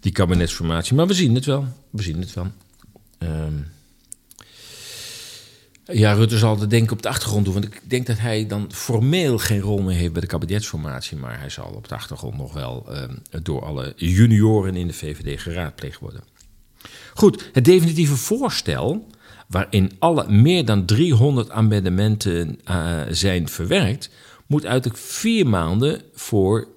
[0.00, 0.94] die kabinetsformatie.
[0.94, 1.66] Maar we zien het wel.
[1.90, 2.46] We zien het wel.
[3.18, 3.66] Um,
[5.84, 7.54] Ja, Rutte zal de denken op de achtergrond doen.
[7.54, 11.16] Want ik denk dat hij dan formeel geen rol meer heeft bij de kabinetsformatie.
[11.16, 13.02] Maar hij zal op de achtergrond nog wel uh,
[13.42, 16.22] door alle junioren in de VVD geraadpleegd worden.
[17.14, 19.06] Goed, het definitieve voorstel,
[19.46, 24.10] waarin alle meer dan 300 amendementen uh, zijn verwerkt,
[24.46, 26.68] moet uiterlijk vier maanden voor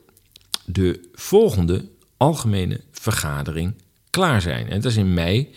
[0.66, 1.86] de volgende
[2.18, 3.74] algemene vergadering
[4.10, 4.70] klaar zijn.
[4.70, 5.54] En dat is in mei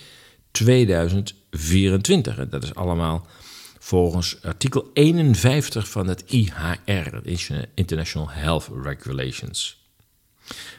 [0.50, 2.38] 2024.
[2.38, 3.26] En dat is allemaal
[3.78, 7.20] volgens artikel 51 van het IHR,
[7.74, 9.81] International Health Regulations.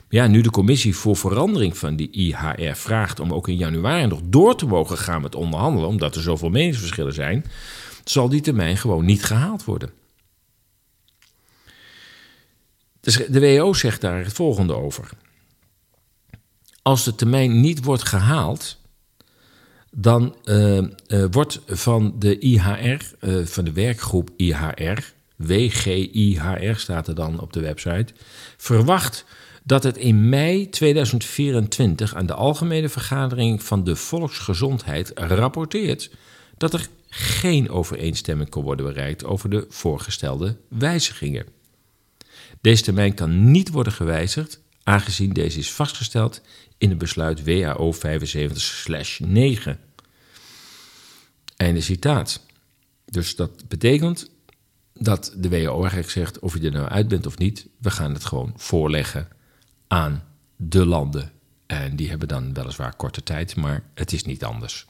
[0.10, 4.20] Ja, nu de commissie voor verandering van die IHR vraagt om ook in januari nog
[4.24, 7.46] door te mogen gaan met onderhandelen, omdat er zoveel meningsverschillen zijn,
[8.04, 9.92] zal die termijn gewoon niet gehaald worden.
[13.02, 15.10] De WHO zegt daar het volgende over.
[16.82, 18.78] Als de termijn niet wordt gehaald,
[19.92, 20.88] dan uh, uh,
[21.32, 27.60] wordt van de IHR, uh, van de werkgroep IHR, WGIHR staat er dan op de
[27.60, 28.14] website,
[28.58, 29.26] verwacht
[29.64, 36.12] dat het in mei 2024 aan de algemene vergadering van de volksgezondheid rapporteert
[36.58, 41.46] dat er geen overeenstemming kan worden bereikt over de voorgestelde wijzigingen.
[42.62, 46.42] Deze termijn kan niet worden gewijzigd, aangezien deze is vastgesteld
[46.78, 47.98] in het besluit WHO 75-9.
[51.56, 52.42] Einde citaat.
[53.06, 54.30] Dus dat betekent
[54.94, 58.14] dat de WHO eigenlijk zegt: of je er nou uit bent of niet, we gaan
[58.14, 59.28] het gewoon voorleggen
[59.94, 60.24] aan
[60.56, 61.32] de landen.
[61.66, 64.86] En die hebben dan weliswaar korte tijd, maar het is niet anders.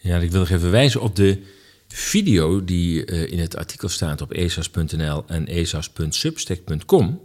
[0.00, 1.42] Ja, ik wil nog even wijzen op de
[1.88, 7.20] video die uh, in het artikel staat op esas.nl en esas.substack.com.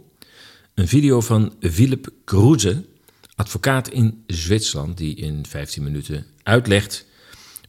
[0.74, 2.84] Een video van Philip Kroeze,
[3.34, 7.06] advocaat in Zwitserland, die in 15 minuten uitlegt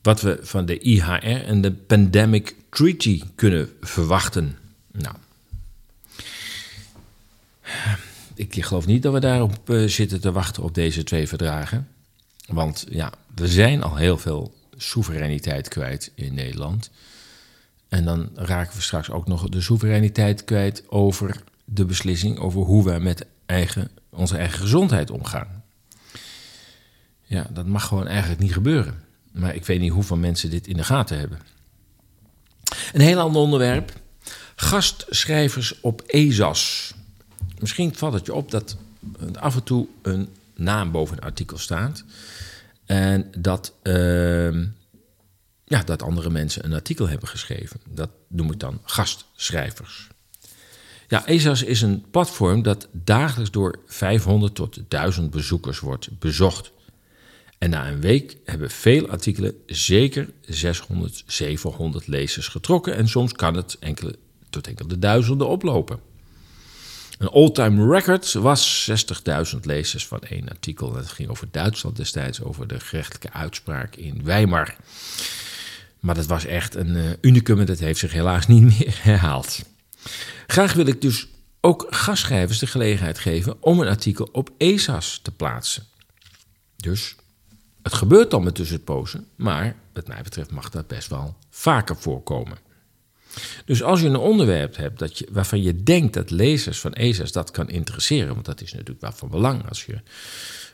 [0.01, 4.57] wat we van de IHR en de Pandemic Treaty kunnen verwachten.
[4.91, 5.15] Nou,
[8.41, 11.87] ik geloof niet dat we daarop uh, zitten te wachten op deze twee verdragen.
[12.47, 16.91] Want ja, er zijn al heel veel soevereiniteit kwijt in Nederland.
[17.89, 22.85] En dan raken we straks ook nog de soevereiniteit kwijt over de beslissing over hoe
[22.85, 25.63] wij met eigen, onze eigen gezondheid omgaan.
[27.23, 29.03] Ja, dat mag gewoon eigenlijk niet gebeuren.
[29.31, 31.39] Maar ik weet niet hoeveel mensen dit in de gaten hebben.
[32.93, 33.93] Een heel ander onderwerp.
[34.55, 36.93] Gastschrijvers op ESAS.
[37.61, 38.77] Misschien valt het je op dat
[39.39, 42.03] af en toe een naam boven een artikel staat.
[42.85, 44.53] En dat, uh,
[45.65, 47.79] ja, dat andere mensen een artikel hebben geschreven.
[47.89, 50.09] Dat noem ik dan gastschrijvers.
[51.07, 56.71] Ja, ESAS is een platform dat dagelijks door 500 tot 1000 bezoekers wordt bezocht.
[57.57, 62.95] En na een week hebben veel artikelen zeker 600, 700 lezers getrokken.
[62.95, 64.15] En soms kan het enkele,
[64.49, 65.99] tot enkele duizenden oplopen.
[67.21, 68.91] Een all-time record was
[69.53, 70.95] 60.000 lezers van één artikel.
[70.95, 74.75] Het ging over Duitsland destijds, over de gerechtelijke uitspraak in Weimar.
[75.99, 79.59] Maar dat was echt een uh, unicum en dat heeft zich helaas niet meer herhaald.
[80.47, 81.27] Graag wil ik dus
[81.59, 85.83] ook gastschrijvers de gelegenheid geven om een artikel op ESAS te plaatsen.
[86.75, 87.15] Dus
[87.81, 92.57] het gebeurt dan met tussenpozen, maar wat mij betreft mag dat best wel vaker voorkomen.
[93.65, 97.31] Dus als je een onderwerp hebt dat je, waarvan je denkt dat lezers van ESA's
[97.31, 100.01] dat kan interesseren, want dat is natuurlijk wel van belang als je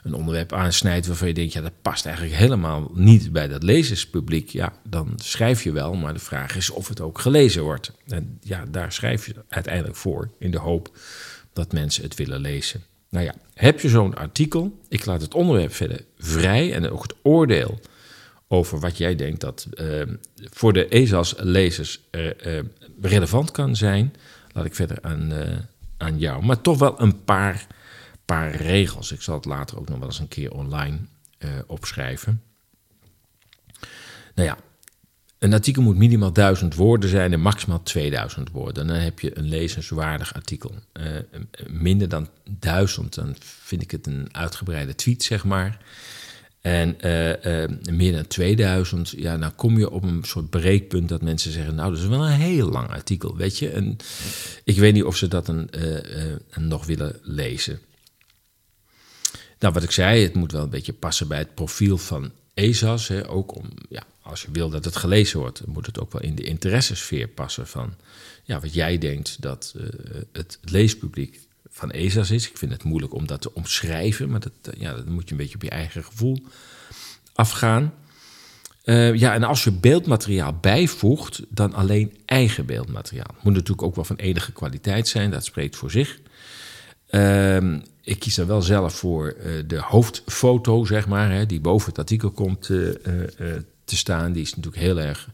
[0.04, 4.50] een onderwerp aansnijdt waarvan je denkt, ja, dat past eigenlijk helemaal niet bij dat lezerspubliek,
[4.50, 7.92] ja, dan schrijf je wel, maar de vraag is of het ook gelezen wordt.
[8.08, 10.98] En ja, daar schrijf je uiteindelijk voor in de hoop
[11.54, 12.84] dat mensen het willen lezen.
[13.10, 17.16] Nou ja, heb je zo'n artikel, ik laat het onderwerp verder vrij en ook het
[17.24, 17.80] oordeel
[18.48, 20.02] over wat jij denkt dat uh,
[20.38, 22.62] voor de ESAS-lezers uh, uh,
[23.02, 24.16] relevant kan zijn,
[24.52, 25.34] laat ik verder aan,
[25.98, 26.46] aan jou.
[26.46, 27.68] Maar toch wel een paar,
[28.26, 29.12] paar regels.
[29.12, 30.98] Ik zal het later ook nog wel eens een keer online
[31.66, 32.42] opschrijven.
[34.36, 34.58] Nou ja,
[35.40, 38.88] een artikel moet minimaal 1000 woorden zijn en maximaal 2000 woorden.
[38.88, 40.76] Dan heb je een lezenswaardig artikel.
[41.68, 42.30] minder dan
[42.60, 45.80] 1000, dan vind ik het een uitgebreide tweet, zeg maar.
[46.62, 51.22] En uh, uh, meer dan 2000, ja, dan kom je op een soort breekpunt dat
[51.22, 53.70] mensen zeggen: Nou, dat is wel een heel lang artikel, weet je.
[53.70, 53.98] En
[54.64, 57.80] ik weet niet of ze dat een, uh, nog willen lezen.
[59.60, 63.08] Nou, wat ik zei, het moet wel een beetje passen bij het profiel van ESAS.
[63.08, 66.22] Hè, ook om, ja, als je wil dat het gelezen wordt, moet het ook wel
[66.22, 67.94] in de interessesfeer passen van
[68.44, 69.76] ja, wat jij denkt dat
[70.32, 71.47] het leespubliek
[71.78, 72.50] van ESA's is.
[72.50, 75.38] Ik vind het moeilijk om dat te omschrijven, maar dat, ja, dat moet je een
[75.38, 76.46] beetje op je eigen gevoel
[77.34, 77.94] afgaan.
[78.84, 83.36] Uh, ja, en als je beeldmateriaal bijvoegt, dan alleen eigen beeldmateriaal.
[83.42, 86.20] Moet natuurlijk ook wel van enige kwaliteit zijn, dat spreekt voor zich.
[87.10, 91.90] Uh, ik kies er wel zelf voor uh, de hoofdfoto, zeg maar, hè, die boven
[91.90, 94.32] het artikel komt te staan.
[94.32, 95.30] Die is natuurlijk heel erg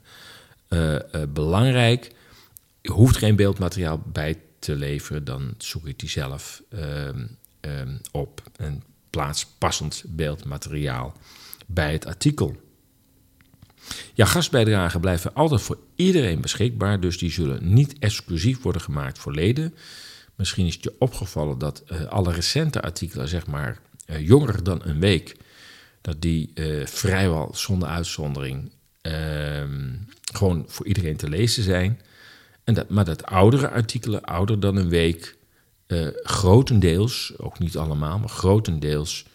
[1.34, 2.12] belangrijk.
[2.82, 7.26] Je hoeft geen beeldmateriaal bij te leveren, dan zoek ik die zelf ehm,
[7.60, 11.17] ehm, op en plaats passend beeldmateriaal
[11.65, 12.62] bij het artikel.
[14.13, 19.34] Ja, gastbijdragen blijven altijd voor iedereen beschikbaar, dus die zullen niet exclusief worden gemaakt voor
[19.34, 19.73] leden.
[20.36, 24.82] Misschien is het je opgevallen dat uh, alle recente artikelen, zeg maar uh, jonger dan
[24.84, 25.36] een week,
[26.02, 28.71] dat die uh, vrijwel zonder uitzondering
[29.02, 29.91] ehm,
[30.34, 32.02] gewoon voor iedereen te lezen zijn.
[32.63, 35.38] En dat, maar dat oudere artikelen, ouder dan een week,
[36.23, 39.26] grotendeels, ook niet allemaal, maar grotendeels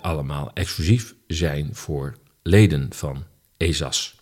[0.00, 3.24] allemaal exclusief zijn voor leden van
[3.56, 4.16] ESAS.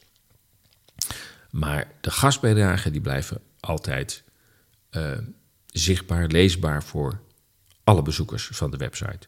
[1.50, 4.24] Maar de gastbijdragen die blijven altijd
[4.90, 5.18] uh,
[5.66, 7.20] zichtbaar, leesbaar voor
[7.84, 9.26] alle bezoekers van de website.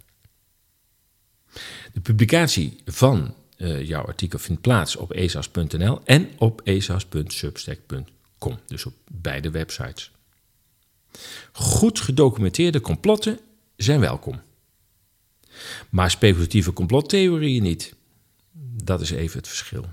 [1.93, 3.35] De publicatie van
[3.83, 6.61] jouw artikel vindt plaats op esas.nl en op
[8.39, 10.11] esas.substack.com, dus op beide websites.
[11.53, 13.39] Goed gedocumenteerde complotten
[13.77, 14.41] zijn welkom.
[15.89, 17.95] Maar speculatieve complottheorieën niet.
[18.83, 19.85] Dat is even het verschil.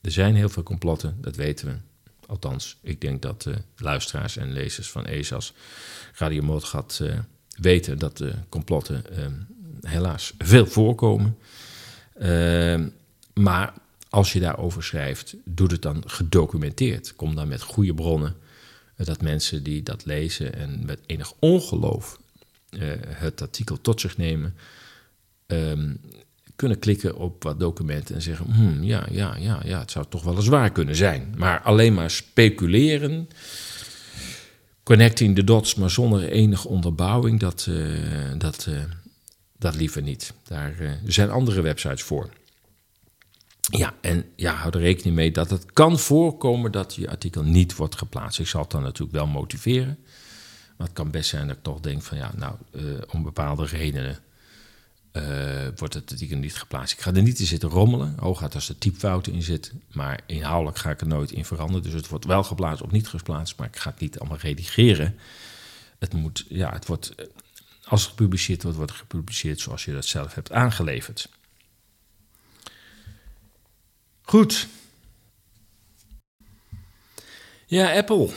[0.00, 1.74] Er zijn heel veel complotten, dat weten we.
[2.26, 5.52] Althans, ik denk dat uh, luisteraars en lezers van ESAS
[6.14, 7.18] Radio Moordgat uh,
[7.56, 9.26] weten dat de complotten uh,
[9.90, 11.38] helaas veel voorkomen.
[12.14, 12.88] Ehm,
[13.34, 13.74] maar
[14.10, 17.16] als je daarover schrijft, doe het dan gedocumenteerd.
[17.16, 18.36] Kom dan met goede bronnen,
[18.96, 22.18] eh, dat mensen die dat lezen en met enig ongeloof
[23.08, 24.54] het artikel tot zich nemen,
[25.46, 25.94] ehm,
[26.56, 30.22] kunnen klikken op wat documenten en zeggen: hmm, ja, ja, ja, ja, het zou toch
[30.22, 31.34] wel eens waar kunnen zijn.
[31.36, 33.28] Maar alleen maar speculeren,
[34.82, 37.88] connecting the dots, maar zonder enige onderbouwing, dat, uh,
[38.38, 38.68] dat,
[39.58, 40.32] dat liever niet.
[40.48, 42.28] Daar zijn andere websites voor.
[43.70, 47.76] Ja, en ja, hou er rekening mee dat het kan voorkomen dat je artikel niet
[47.76, 48.38] wordt geplaatst.
[48.38, 49.98] Ik zal het dan natuurlijk wel motiveren.
[50.76, 52.54] Maar het kan best zijn dat ik toch denk van ja, nou,
[53.10, 54.18] om bepaalde redenen
[55.12, 56.92] uh, wordt het artikel niet geplaatst.
[56.92, 59.82] Ik ga er niet in zitten rommelen, hooguit als er typfouten in zitten.
[59.92, 61.82] Maar inhoudelijk ga ik er nooit in veranderen.
[61.82, 65.18] Dus het wordt wel geplaatst of niet geplaatst, maar ik ga het niet allemaal redigeren.
[65.98, 67.26] Het moet, ja, het wordt, eh,
[67.84, 71.28] als het gepubliceerd wordt, wordt het gepubliceerd zoals je dat zelf hebt aangeleverd.
[74.30, 74.68] Goed.
[77.66, 78.30] Ja, Apple.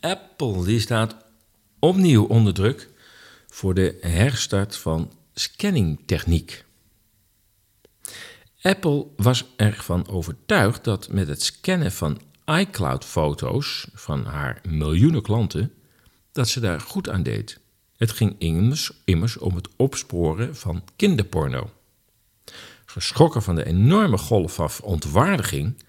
[0.00, 1.16] Apple die staat
[1.78, 2.88] opnieuw onder druk
[3.48, 6.64] voor de herstart van scanningtechniek.
[8.62, 15.72] Apple was ervan overtuigd dat met het scannen van iCloud-foto's van haar miljoenen klanten,
[16.32, 17.60] dat ze daar goed aan deed.
[17.96, 21.70] Het ging immers, immers om het opsporen van kinderporno.
[22.96, 25.82] Geschrokken van de enorme golf van ontwaardiging,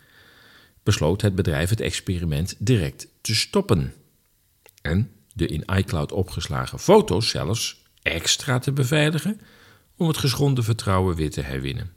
[0.83, 3.93] besloot het bedrijf het experiment direct te stoppen.
[4.81, 9.41] En de in iCloud opgeslagen foto's zelfs extra te beveiligen
[9.95, 11.93] om het geschonden vertrouwen weer te herwinnen.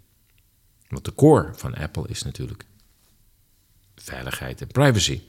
[0.88, 2.64] Want de core van Apple is natuurlijk
[3.94, 5.20] veiligheid en privacy.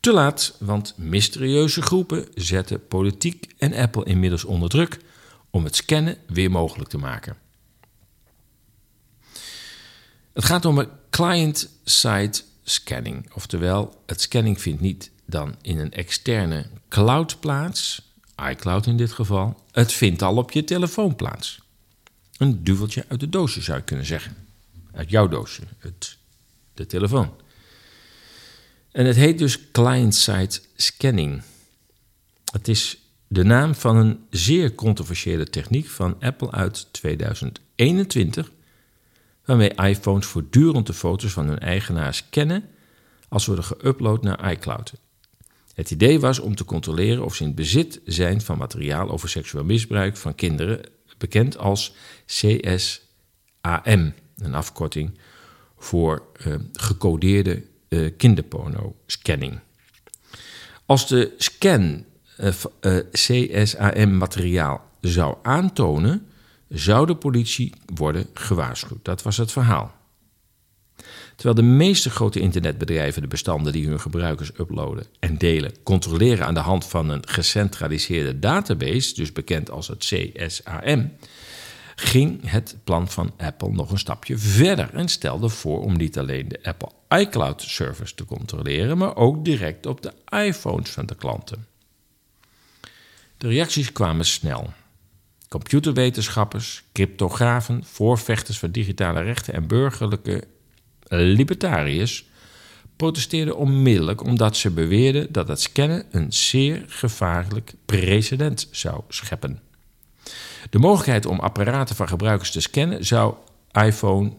[0.00, 5.00] Te laat, want mysterieuze groepen zetten politiek en Apple inmiddels onder druk
[5.50, 7.36] om het scannen weer mogelijk te maken.
[10.32, 16.66] Het gaat om een client-side scanning, oftewel het scanning vindt niet dan in een externe
[16.88, 18.02] cloud plaats,
[18.50, 21.60] iCloud in dit geval, het vindt al op je telefoon plaats.
[22.36, 24.36] Een duveltje uit de doosje zou je kunnen zeggen.
[24.92, 26.16] Uit jouw doosje, het,
[26.74, 27.32] de telefoon.
[28.92, 31.42] En het heet dus client-side scanning.
[32.52, 38.50] Het is de naam van een zeer controversiële techniek van Apple uit 2021,
[39.50, 42.64] waarmee iPhones voortdurend de foto's van hun eigenaar scannen
[43.28, 44.92] als worden geüpload naar iCloud.
[45.74, 49.64] Het idee was om te controleren of ze in bezit zijn van materiaal over seksueel
[49.64, 50.80] misbruik van kinderen,
[51.18, 51.94] bekend als
[52.26, 55.18] CSAM, een afkorting
[55.78, 59.58] voor uh, gecodeerde uh, kinderporno-scanning.
[60.86, 62.04] Als de scan
[62.40, 66.26] uh, eh, CSAM-materiaal zou aantonen,
[66.70, 69.04] zou de politie worden gewaarschuwd.
[69.04, 69.98] Dat was het verhaal.
[71.36, 76.54] Terwijl de meeste grote internetbedrijven de bestanden die hun gebruikers uploaden en delen controleren aan
[76.54, 81.12] de hand van een gecentraliseerde database, dus bekend als het CSAM,
[81.94, 86.48] ging het plan van Apple nog een stapje verder en stelde voor om niet alleen
[86.48, 90.12] de Apple iCloud service te controleren, maar ook direct op de
[90.46, 91.66] iPhones van de klanten.
[93.36, 94.72] De reacties kwamen snel.
[95.50, 100.44] Computerwetenschappers, cryptografen, voorvechters van digitale rechten en burgerlijke
[101.08, 102.28] libertariërs
[102.96, 109.60] protesteerden onmiddellijk omdat ze beweerden dat het scannen een zeer gevaarlijk precedent zou scheppen.
[110.70, 113.34] De mogelijkheid om apparaten van gebruikers te scannen zou
[113.72, 114.32] iPhone,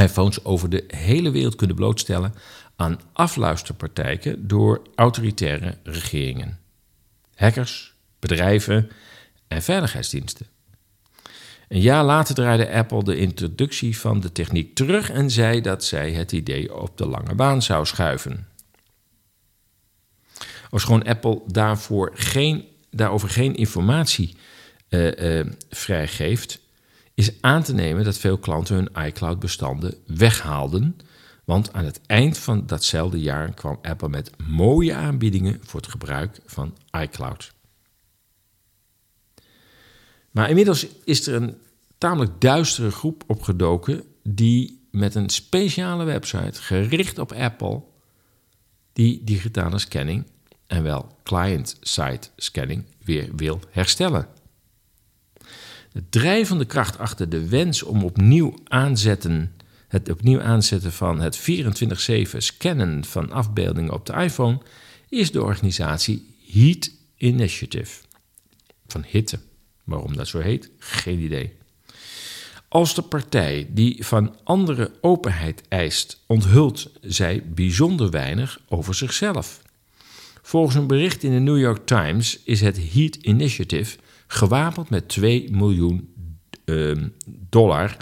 [0.00, 2.34] iPhones over de hele wereld kunnen blootstellen
[2.76, 6.58] aan afluisterpartijen door autoritaire regeringen,
[7.34, 8.90] hackers, bedrijven
[9.54, 10.46] en veiligheidsdiensten.
[11.68, 16.12] Een jaar later draaide Apple de introductie van de techniek terug en zei dat zij
[16.12, 18.46] het idee op de lange baan zou schuiven.
[20.70, 24.36] Ofschoon Apple daarvoor geen, daarover geen informatie
[24.88, 26.60] uh, uh, vrijgeeft,
[27.14, 30.96] is aan te nemen dat veel klanten hun iCloud-bestanden weghaalden.
[31.44, 36.38] Want aan het eind van datzelfde jaar kwam Apple met mooie aanbiedingen voor het gebruik
[36.46, 37.52] van iCloud.
[40.32, 41.56] Maar inmiddels is er een
[41.98, 47.82] tamelijk duistere groep opgedoken die met een speciale website gericht op Apple
[48.92, 50.24] die digitale scanning
[50.66, 54.26] en wel client-side scanning weer wil herstellen.
[55.92, 59.52] De drijvende kracht achter de wens om opnieuw aanzetten,
[59.88, 64.60] het opnieuw aanzetten van het 24/7 scannen van afbeeldingen op de iPhone
[65.08, 68.00] is de organisatie Heat Initiative.
[68.86, 69.38] Van hitte.
[69.84, 71.52] Waarom dat zo heet, geen idee.
[72.68, 79.62] Als de partij die van andere openheid eist, onthult zij bijzonder weinig over zichzelf.
[80.42, 85.50] Volgens een bericht in de New York Times is het Heat Initiative gewapend met 2
[85.50, 86.14] miljoen
[86.64, 87.96] uh, dollar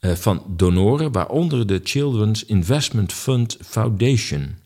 [0.00, 4.56] uh, van donoren, waaronder de Children's Investment Fund Foundation.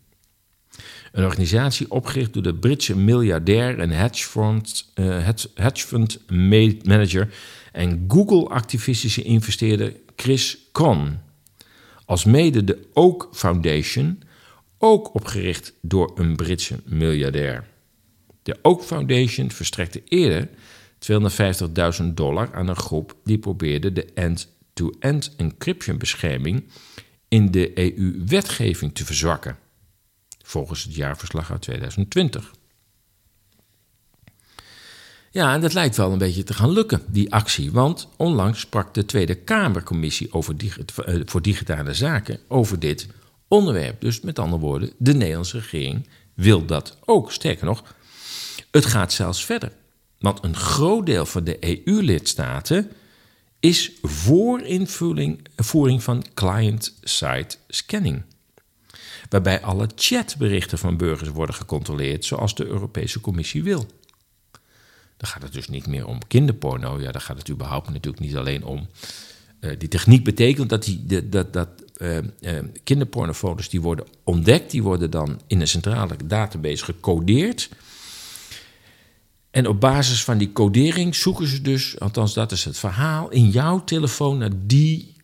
[1.12, 6.18] Een organisatie opgericht door de Britse miljardair en hedgefund, uh, hedgefund
[6.84, 7.34] manager
[7.72, 11.18] en Google-activistische investeerder Chris Con.
[12.04, 14.22] Als mede de Oak Foundation,
[14.78, 17.64] ook opgericht door een Britse miljardair.
[18.42, 20.48] De Oak Foundation verstrekte eerder
[22.00, 26.64] 250.000 dollar aan een groep die probeerde de end-to-end encryption bescherming
[27.28, 29.58] in de EU-wetgeving te verzwakken,
[30.50, 32.52] volgens het jaarverslag uit 2020.
[35.30, 37.72] Ja, en dat lijkt wel een beetje te gaan lukken, die actie.
[37.72, 40.54] Want onlangs sprak de Tweede Kamercommissie over
[41.04, 43.06] eh, voor Digitale Zaken over dit
[43.48, 44.00] onderwerp.
[44.00, 47.32] Dus met andere woorden, de Nederlandse regering wil dat ook.
[47.32, 47.94] Sterker nog,
[48.70, 49.72] het gaat zelfs verder.
[50.18, 52.90] Want een groot deel van de EU-lidstaten
[53.60, 58.22] is voor invoering van client-side scanning.
[59.30, 63.86] Waarbij alle chatberichten van burgers worden gecontroleerd zoals de Europese Commissie wil.
[65.16, 67.00] Dan gaat het dus niet meer om kinderporno.
[67.00, 68.88] Ja, dan gaat het überhaupt natuurlijk niet alleen om.
[69.60, 74.82] Uh, die techniek betekent dat, die, dat, dat uh, uh, kinderpornofoto's die worden ontdekt, die
[74.82, 77.68] worden dan in een centrale database gecodeerd.
[79.50, 83.48] En op basis van die codering zoeken ze dus, althans dat is het verhaal, in
[83.48, 85.16] jouw telefoon naar die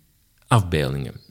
[0.46, 1.25] afbeeldingen.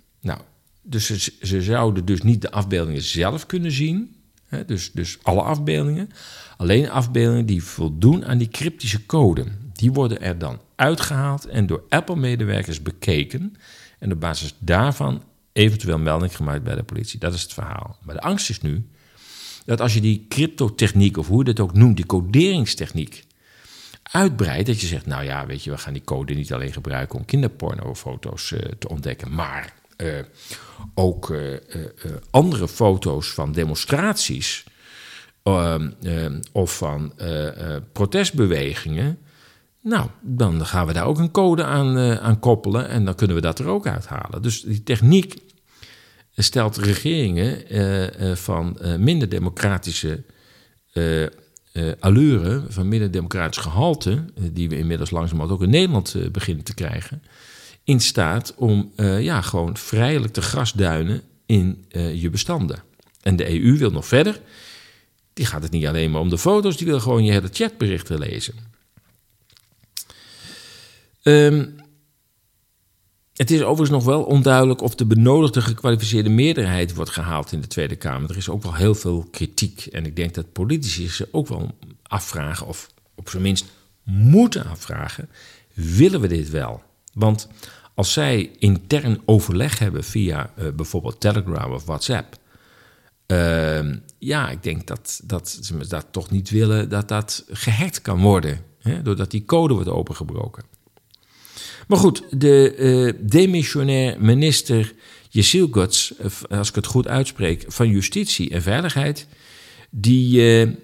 [0.87, 4.15] Dus ze, ze zouden dus niet de afbeeldingen zelf kunnen zien,
[4.45, 6.09] hè, dus, dus alle afbeeldingen.
[6.57, 9.45] Alleen afbeeldingen die voldoen aan die cryptische code.
[9.73, 13.55] Die worden er dan uitgehaald en door Apple-medewerkers bekeken.
[13.99, 15.23] En op basis daarvan
[15.53, 17.19] eventueel melding gemaakt bij de politie.
[17.19, 17.97] Dat is het verhaal.
[18.03, 18.89] Maar de angst is nu
[19.65, 23.25] dat als je die cryptotechniek, of hoe je dat ook noemt, die coderingstechniek,
[24.11, 27.19] uitbreidt, dat je zegt, nou ja, weet je, we gaan die code niet alleen gebruiken
[27.19, 30.19] om kinderpornofoto's uh, te ontdekken, maar uh,
[30.93, 31.57] ook uh,
[32.29, 34.65] andere foto's van demonstraties
[35.45, 39.17] Ehm, of van eh, eh, protestbewegingen.
[39.81, 43.41] Nou, dan gaan we daar ook een code aan, aan koppelen en dan kunnen we
[43.41, 44.41] dat er ook uithalen.
[44.41, 45.35] Dus die techniek
[46.35, 47.57] stelt regeringen
[48.37, 50.23] van minder democratische
[51.99, 57.23] allure, van minder democratisch gehalte, die we inmiddels langzamerhand ook in Nederland beginnen te krijgen,
[57.85, 62.83] in staat om ja, gewoon vrijelijk te grasduinen in je bestanden.
[63.21, 64.41] En de EU wil nog verder
[65.35, 68.19] die gaat het niet alleen maar om de foto's, die wil gewoon je hele chatberichten
[68.19, 68.53] lezen.
[71.23, 71.75] Um,
[73.33, 77.67] het is overigens nog wel onduidelijk of de benodigde gekwalificeerde meerderheid wordt gehaald in de
[77.67, 78.29] Tweede Kamer.
[78.29, 79.85] Er is ook wel heel veel kritiek.
[79.85, 83.65] En ik denk dat politici zich ook wel afvragen, of op zijn minst
[84.03, 85.29] moeten afvragen:
[85.73, 86.83] willen we dit wel?
[87.15, 87.47] Want
[87.93, 92.37] als zij intern overleg hebben via uh, bijvoorbeeld Telegram of WhatsApp.
[93.27, 98.21] Uh, ja, ik denk dat, dat ze dat toch niet willen dat dat gehackt kan
[98.21, 98.59] worden.
[98.79, 100.63] Hè, doordat die code wordt opengebroken.
[101.87, 104.93] Maar goed, de uh, demissionair minister
[105.29, 106.13] Yesil Guts,
[106.49, 109.27] als ik het goed uitspreek, van Justitie en Veiligheid,
[109.89, 110.77] die,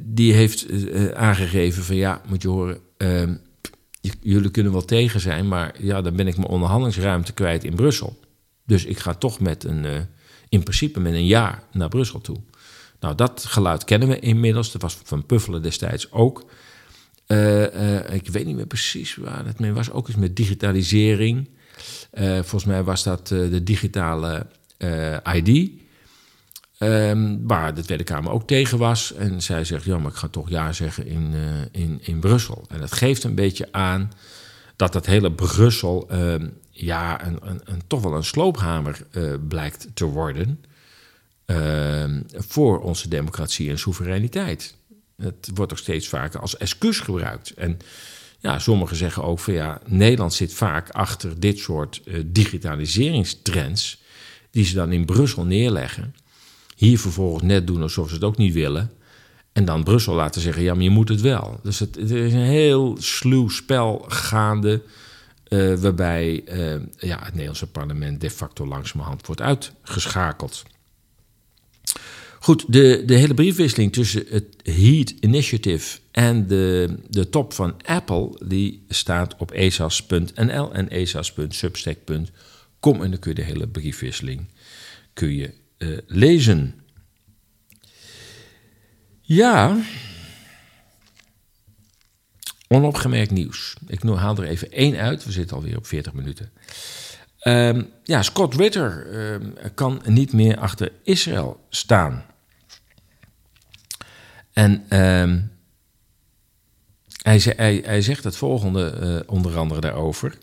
[0.00, 0.66] die heeft
[1.14, 3.34] aangegeven van ja, moet je horen, ehm,
[4.20, 8.18] jullie kunnen wel tegen zijn, maar ja, dan ben ik mijn onderhandelingsruimte kwijt in Brussel.
[8.66, 9.98] Dus ik ga toch met een, uh,
[10.48, 12.36] in principe met een jaar naar Brussel toe.
[13.00, 14.72] Nou, dat geluid kennen we inmiddels.
[14.72, 16.50] Dat was van Puffelen destijds ook.
[17.26, 19.90] Uh, uh, ik weet niet meer precies waar het mee was.
[19.90, 21.48] Ook iets met digitalisering.
[22.14, 24.46] volgens mij was dat de digitale
[25.34, 25.70] ID.
[26.78, 29.12] Um, waar de Tweede Kamer ook tegen was.
[29.12, 32.64] En zij zegt, ja, maar ik ga toch ja zeggen in, uh, in, in Brussel.
[32.68, 34.12] En dat geeft een beetje aan
[34.76, 36.08] dat dat hele Brussel...
[36.12, 36.34] Uh,
[36.70, 40.60] ja, een, een, een, toch wel een sloophamer uh, blijkt te worden...
[41.46, 44.74] Ehm, voor onze democratie en soevereiniteit.
[45.16, 47.54] Het wordt ook steeds vaker als excuus gebruikt.
[47.54, 47.78] En
[48.38, 54.02] ja, sommigen zeggen ook van ja, Nederland zit vaak achter dit soort uh, digitaliseringstrends...
[54.50, 56.14] die ze dan in Brussel neerleggen...
[56.76, 58.90] Hier vervolgens net doen alsof ze het ook niet willen.
[59.52, 61.60] En dan Brussel laten zeggen, ja, maar je moet het wel.
[61.62, 64.82] Dus het, is een heel sluw spel gaande...
[65.48, 70.62] Uh, waarbij uh, ja, het Nederlandse parlement de facto langzamerhand wordt uitgeschakeld.
[72.38, 78.40] Goed, de, de hele briefwisseling tussen het HEAT Initiative en de, de top van Apple...
[78.46, 83.02] die staat op esas.nl en esas.substack.com.
[83.02, 84.46] En dan kun je de hele briefwisseling
[85.12, 86.74] kun je uh, lezen.
[89.20, 89.76] Ja,
[92.68, 93.76] onopgemerkt nieuws.
[93.86, 95.24] Ik haal er even één uit.
[95.24, 96.50] We zitten alweer op 40 minuten.
[97.42, 102.24] Um, ja, Scott Ritter um, kan niet meer achter Israël staan.
[104.52, 105.52] En um,
[107.22, 110.38] hij, hij, hij, zegt het volgende uh, onder andere daarover.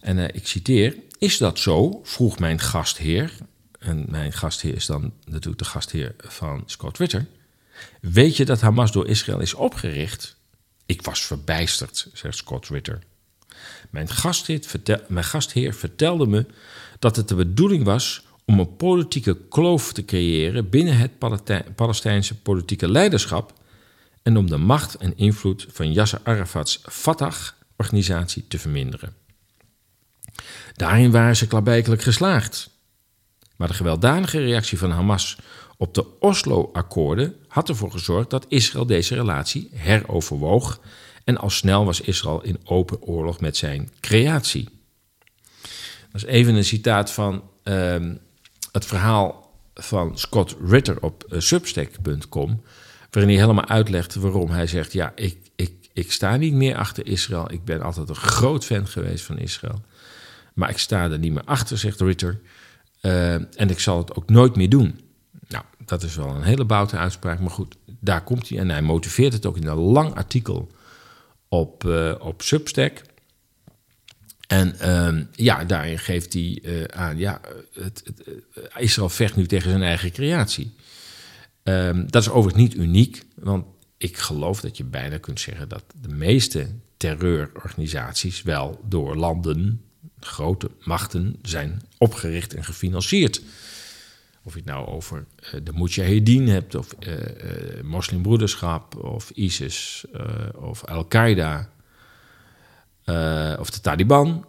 [0.00, 2.00] En uh, ik citeer: Is dat zo?
[2.02, 3.32] vroeg mijn gastheer.
[3.84, 7.26] En mijn gastheer is dan natuurlijk de gastheer van Scott Ritter.
[8.00, 10.36] Weet je dat Hamas door Israël is opgericht?
[10.86, 12.98] Ik was verbijsterd, zegt Scott Ritter.
[13.90, 16.46] Mijn gastheer, vertel, mijn gastheer vertelde me
[16.98, 21.18] dat het de bedoeling was om een politieke kloof te creëren binnen het
[21.74, 23.52] Palestijnse politieke leiderschap
[24.22, 29.14] en om de macht en invloed van Yasser Arafat's Fatah-organisatie te verminderen.
[30.74, 32.72] Daarin waren ze klaarblijkelijk geslaagd.
[33.56, 35.38] Maar de gewelddadige reactie van Hamas
[35.76, 40.80] op de Oslo-akkoorden had ervoor gezorgd dat Israël deze relatie heroverwoog
[41.24, 44.68] en al snel was Israël in open oorlog met zijn creatie.
[46.12, 47.96] Dat is even een citaat van uh,
[48.72, 52.62] het verhaal van Scott Ritter op uh, substack.com,
[53.10, 57.06] waarin hij helemaal uitlegt waarom hij zegt: Ja, ik, ik, ik sta niet meer achter
[57.06, 57.52] Israël.
[57.52, 59.82] Ik ben altijd een groot fan geweest van Israël.
[60.54, 62.40] Maar ik sta er niet meer achter, zegt Ritter.
[63.06, 65.00] Uh, en ik zal het ook nooit meer doen.
[65.48, 68.58] Nou, dat is wel een hele boute uitspraak, maar goed, daar komt hij.
[68.58, 70.70] En hij motiveert het ook in een lang artikel
[71.48, 73.02] op, uh, op Substack.
[74.46, 77.40] En uh, ja, daarin geeft hij uh, aan, ja,
[77.72, 78.22] het, het,
[78.78, 80.74] Israël vecht nu tegen zijn eigen creatie.
[81.62, 83.64] Ehm, dat is overigens niet uniek, want
[83.96, 89.82] ik geloof dat je bijna kunt zeggen dat de meeste terreurorganisaties wel door landen
[90.24, 93.42] grote machten zijn opgericht en gefinancierd.
[94.42, 97.14] Of je het nou over uh, de Mujahedin hebt, of uh,
[97.82, 100.04] moslimbroederschap, of ISIS,
[100.54, 101.68] of Al-Qaeda,
[103.58, 104.44] of de Taliban.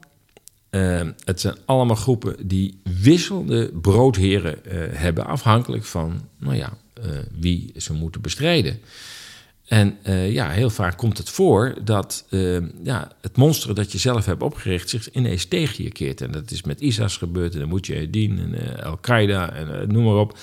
[1.25, 4.59] het zijn allemaal groepen die wisselende broodheren
[4.97, 6.77] hebben, afhankelijk van nou ja,
[7.31, 8.79] wie ze moeten bestrijden.
[9.65, 13.97] En uh, ja, heel vaak komt het voor dat uh, ja, het monster dat je
[13.97, 16.21] zelf hebt opgericht zich ineens tegen je keert.
[16.21, 20.03] En dat is met ISA's gebeurd en dan moet je en uh, Al-Qaeda en noem
[20.03, 20.37] maar op.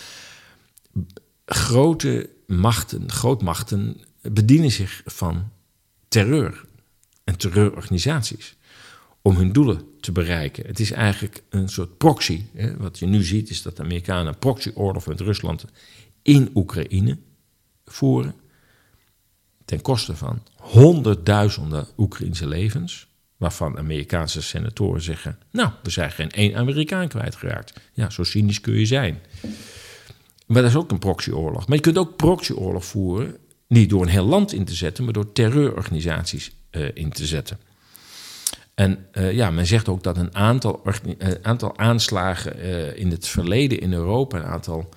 [1.47, 5.51] Grote machten, grootmachten bedienen zich van
[6.09, 6.65] terreur
[7.25, 8.57] en terreurorganisaties
[9.23, 10.67] om hun doelen te bereiken.
[10.67, 12.45] Het is eigenlijk een soort proxy.
[12.55, 12.77] Hè.
[12.77, 15.65] Wat je nu ziet is dat de Amerikanen een proxyoorlog met Rusland
[16.23, 17.19] in Oekraïne
[17.85, 18.35] voeren
[19.73, 23.07] ten koste van honderdduizenden Oekraïnse levens.
[23.37, 27.73] Waarvan Amerikaanse senatoren zeggen: Nou, we zijn geen één Amerikaan kwijtgeraakt.
[27.93, 29.21] Ja, zo cynisch kun je zijn.
[30.47, 31.67] Maar dat is ook een proxyoorlog.
[31.67, 35.13] Maar je kunt ook proxyoorlog voeren, niet door een heel land in te zetten, maar
[35.13, 37.59] door terreurorganisaties uh, in te zetten.
[38.75, 40.83] En ja, men zegt ook dat een aantal,
[41.43, 44.89] aantal aanslagen in het verleden in Europa, een aantal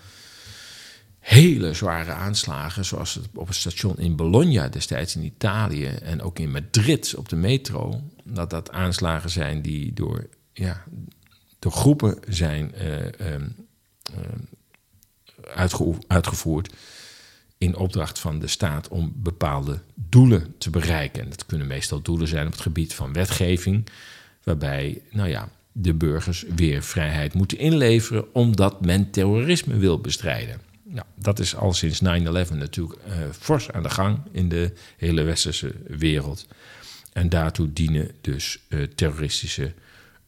[1.26, 6.52] hele zware aanslagen, zoals op het station in Bologna destijds in Italië en ook in
[6.52, 10.84] Madrid op de metro, dat dat aanslagen zijn die door, ja,
[11.60, 13.36] door groepen zijn uh,
[16.08, 16.74] uitgevoerd
[17.58, 21.24] in opdracht van de staat om bepaalde doelen te bereiken.
[21.24, 23.88] En dat kunnen meestal doelen zijn op het gebied van wetgeving,
[24.44, 30.65] waarbij, nou ja, de burgers weer vrijheid moeten inleveren omdat men terrorisme wil bestrijden.
[30.96, 32.04] Nou, dat is al sinds 9-11
[32.54, 36.48] natuurlijk uh, fors aan de gang in de hele westerse wereld.
[37.14, 39.74] En daartoe dienen dus uh, terroristische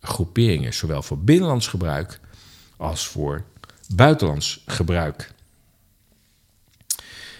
[0.01, 2.19] groeperingen, zowel voor binnenlands gebruik
[2.77, 3.43] als voor
[3.95, 5.31] buitenlands gebruik.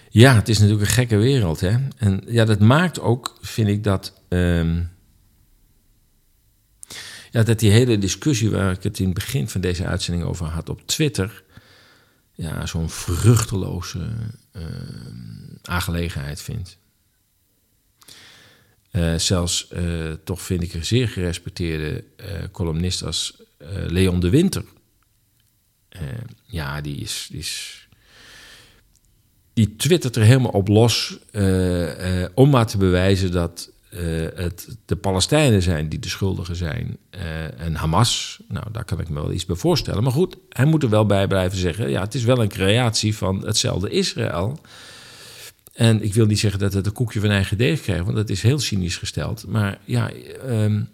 [0.08, 1.60] Ja, het is natuurlijk een gekke wereld.
[1.60, 1.76] Hè?
[1.96, 4.22] En ja, dat maakt ook, vind ik, dat.
[4.28, 4.90] Um,
[7.30, 10.46] ja, dat die hele discussie waar ik het in het begin van deze uitzending over
[10.46, 11.42] had op Twitter
[12.38, 14.10] ja, zo'n vruchteloze
[14.52, 14.62] uh,
[15.62, 16.78] aangelegenheid vindt.
[18.92, 22.04] Uh, zelfs uh, toch vind ik een zeer gerespecteerde
[22.52, 23.42] columnist als
[23.86, 24.64] Leon de Winter.
[26.44, 27.88] ja, die is, die is.
[29.52, 31.18] Die twittert er helemaal op los
[32.34, 34.00] om maar te bewijzen dat uh,
[34.34, 38.40] het de Palestijnen zijn die de schuldigen zijn uh, en Hamas.
[38.48, 40.02] Nou, daar kan ik me wel iets bij voorstellen.
[40.02, 43.16] Maar goed, hij moet er wel bij blijven zeggen: ja, het is wel een creatie
[43.16, 44.60] van hetzelfde Israël.
[45.72, 48.28] En ik wil niet zeggen dat het een koekje van eigen deeg krijgt, want dat
[48.28, 49.46] is heel cynisch gesteld.
[49.46, 50.10] Maar ja,
[50.46, 50.88] um,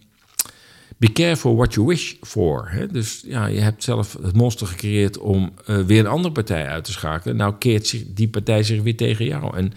[0.97, 2.71] be careful what you wish for.
[2.71, 2.87] Hè?
[2.87, 6.85] Dus ja, je hebt zelf het monster gecreëerd om uh, weer een andere partij uit
[6.85, 7.37] te schakelen.
[7.37, 9.57] Nou keert zich, die partij zich weer tegen jou.
[9.57, 9.73] En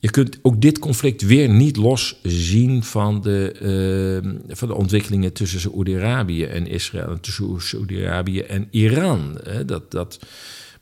[0.00, 5.32] je kunt ook dit conflict weer niet los zien van de, uh, van de ontwikkelingen
[5.32, 9.40] tussen Saoedi-Arabië en Israël, en tussen Saoedi-Arabië en Iran.
[9.42, 9.64] Hè?
[9.64, 10.18] Dat, dat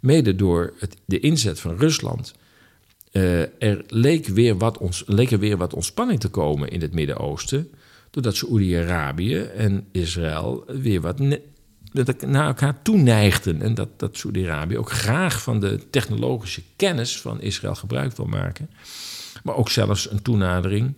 [0.01, 2.35] mede door de inzet van Rusland
[3.12, 6.95] uh, er leek weer, wat ons, leek er weer wat ontspanning te komen in het
[6.95, 7.71] Midden-Oosten,
[8.11, 11.19] doordat Saoedi-Arabië en Israël weer wat
[12.27, 13.62] naar elkaar toe neigden.
[13.62, 18.71] En dat, dat Saudi-Arabië ook graag van de technologische kennis van Israël gebruik wil maken.
[19.43, 20.95] Maar ook zelfs een toenadering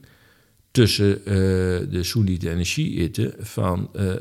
[0.70, 1.24] tussen uh,
[1.91, 4.12] de Soenieten en de Shiiten van uh,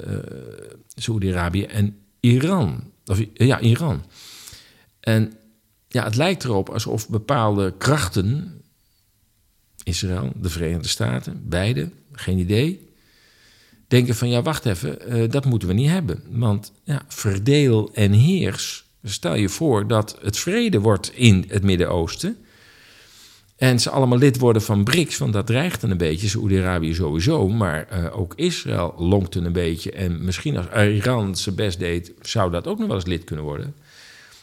[0.95, 2.91] Saudi-Arabië en Iran.
[3.05, 4.03] Of, ja, Iran.
[4.99, 5.33] En
[5.87, 8.61] ja, het lijkt erop alsof bepaalde krachten,
[9.83, 12.89] Israël, de Verenigde Staten, beide, geen idee,
[13.87, 16.23] denken van ja, wacht even, dat moeten we niet hebben.
[16.29, 18.85] Want ja, verdeel en heers.
[19.03, 22.37] Stel je voor dat het vrede wordt in het Midden-Oosten.
[23.59, 26.27] En ze allemaal lid worden van BRICS, want dat dreigt een beetje.
[26.27, 29.91] Saoedi-Arabië sowieso, maar uh, ook Israël lonkt een beetje.
[29.91, 33.45] En misschien als Iran zijn best deed, zou dat ook nog wel eens lid kunnen
[33.45, 33.75] worden.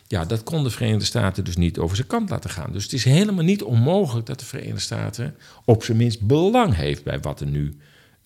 [0.07, 2.73] Ja, dat kon de Verenigde Staten dus niet over zijn kant laten gaan.
[2.73, 7.05] Dus het is helemaal niet onmogelijk dat de Verenigde Staten op zijn minst belang heeft
[7.05, 7.77] bij wat er nu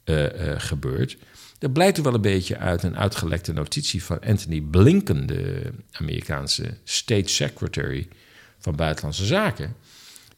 [0.05, 1.17] uh, uh, gebeurt.
[1.59, 5.63] Dat blijkt er wel een beetje uit een uitgelekte notitie van Anthony Blinken, de
[5.93, 8.09] Amerikaanse State Secretary
[8.59, 9.75] van Buitenlandse Zaken.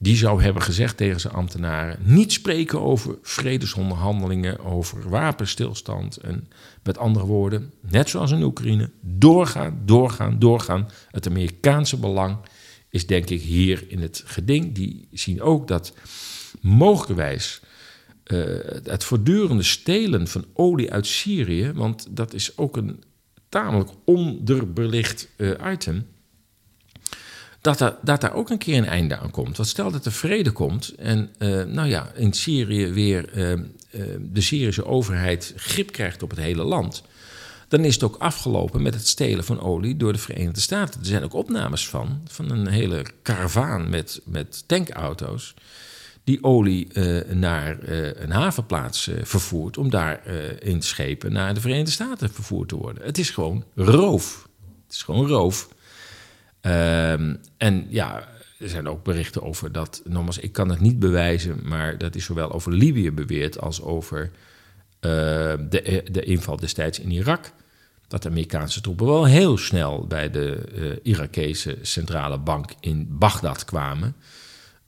[0.02, 6.16] Die zou hebben gezegd tegen zijn ambtenaren: niet spreken over vredesonderhandelingen, over wapenstilstand.
[6.16, 6.48] En
[6.82, 10.88] met andere woorden, net zoals in Oekraïne, doorgaan, doorgaan, doorgaan.
[11.10, 12.36] Het Amerikaanse belang
[12.88, 14.74] is denk ik hier in het geding.
[14.74, 15.94] Die zien ook dat
[16.60, 17.60] mogelijkwijs
[18.26, 18.44] uh,
[18.84, 23.02] het voortdurende stelen van olie uit Syrië, want dat is ook een
[23.48, 26.06] tamelijk onderbelicht uh, item,
[27.62, 29.56] dat, dat daar ook een keer een einde aan komt.
[29.56, 33.30] Want stel dat er vrede komt en uh, nou ja, in Syrië weer
[34.20, 37.02] de Syrische overheid grip krijgt op het hele land,
[37.68, 41.00] dan is het ook afgelopen met het stelen van olie door de Verenigde Staten.
[41.00, 45.54] Er zijn ook opnames van, van een hele karavaan met, met tankauto's
[46.24, 46.88] die olie
[47.32, 47.88] naar
[48.22, 50.26] een havenplaats vervoert om daar
[50.58, 53.04] in schepen naar de Verenigde Staten vervoerd te worden.
[53.04, 54.48] Het is gewoon roof.
[54.86, 55.68] Het is gewoon roof.
[56.66, 61.60] Um, en ja, er zijn ook berichten over dat, nogmaals, ik kan het niet bewijzen,
[61.62, 64.30] maar dat is zowel over Libië beweerd als over
[65.00, 67.52] de, de inval destijds in Irak.
[68.08, 74.16] Dat de Amerikaanse troepen wel heel snel bij de Irakese centrale bank in Bagdad kwamen.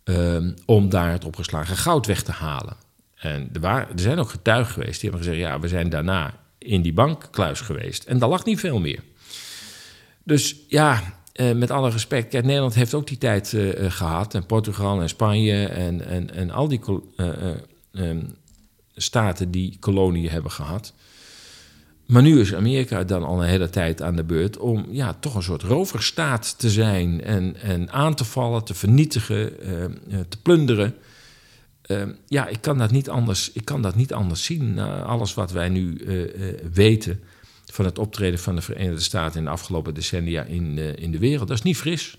[0.04, 2.76] Um, om daar het opgeslagen goud weg te halen.
[3.14, 6.34] En er, waren, er zijn ook getuigen geweest die hebben gezegd: ja, we zijn daarna
[6.58, 8.04] in die bankkluis geweest.
[8.04, 9.02] En daar lag niet veel meer.
[10.24, 11.02] Dus ja,
[11.41, 14.35] uh, met alle respect, Nederland heeft ook die tijd uh, gehad.
[14.35, 16.80] En Portugal en Spanje en, en, en al die
[17.93, 18.35] um,
[18.95, 20.93] staten die koloniën hebben gehad.
[22.07, 25.35] Maar nu is Amerika dan al een hele tijd aan de beurt om ja, toch
[25.35, 30.95] een soort roverstaat te zijn en, en aan te vallen, te vernietigen, eh, te plunderen.
[31.87, 34.78] Uh, ja, ik kan, dat niet anders, ik kan dat niet anders zien.
[34.78, 36.01] alles wat wij nu
[36.72, 37.20] weten
[37.74, 41.48] van het optreden van de Verenigde Staten in de afgelopen decennia in, in de wereld,
[41.48, 42.18] dat is niet fris.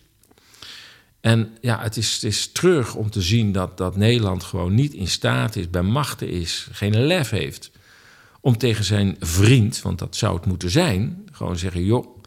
[1.21, 4.93] En ja, het is, het is treurig om te zien dat, dat Nederland gewoon niet
[4.93, 7.71] in staat is, bij machten is, geen lef heeft
[8.41, 12.17] om tegen zijn vriend, want dat zou het moeten zijn, gewoon zeggen: joh,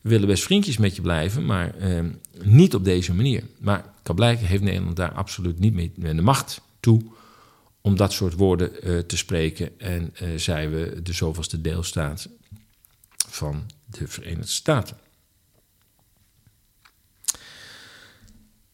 [0.00, 2.04] we willen best vriendjes met je blijven, maar eh,
[2.42, 3.42] niet op deze manier.
[3.58, 7.02] Maar kan blijken, heeft Nederland daar absoluut niet meer de macht toe
[7.80, 9.80] om dat soort woorden uh, te spreken.
[9.80, 12.28] En uh, zijn we de zoveelste deelstaat
[13.38, 14.96] van de Verenigde Staten.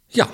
[0.06, 0.30] Ja,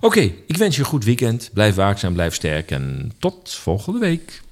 [0.00, 1.50] Oké, ik wens je een goed weekend.
[1.52, 4.44] Blijf waakzaam, blijf sterk en tot volgende week.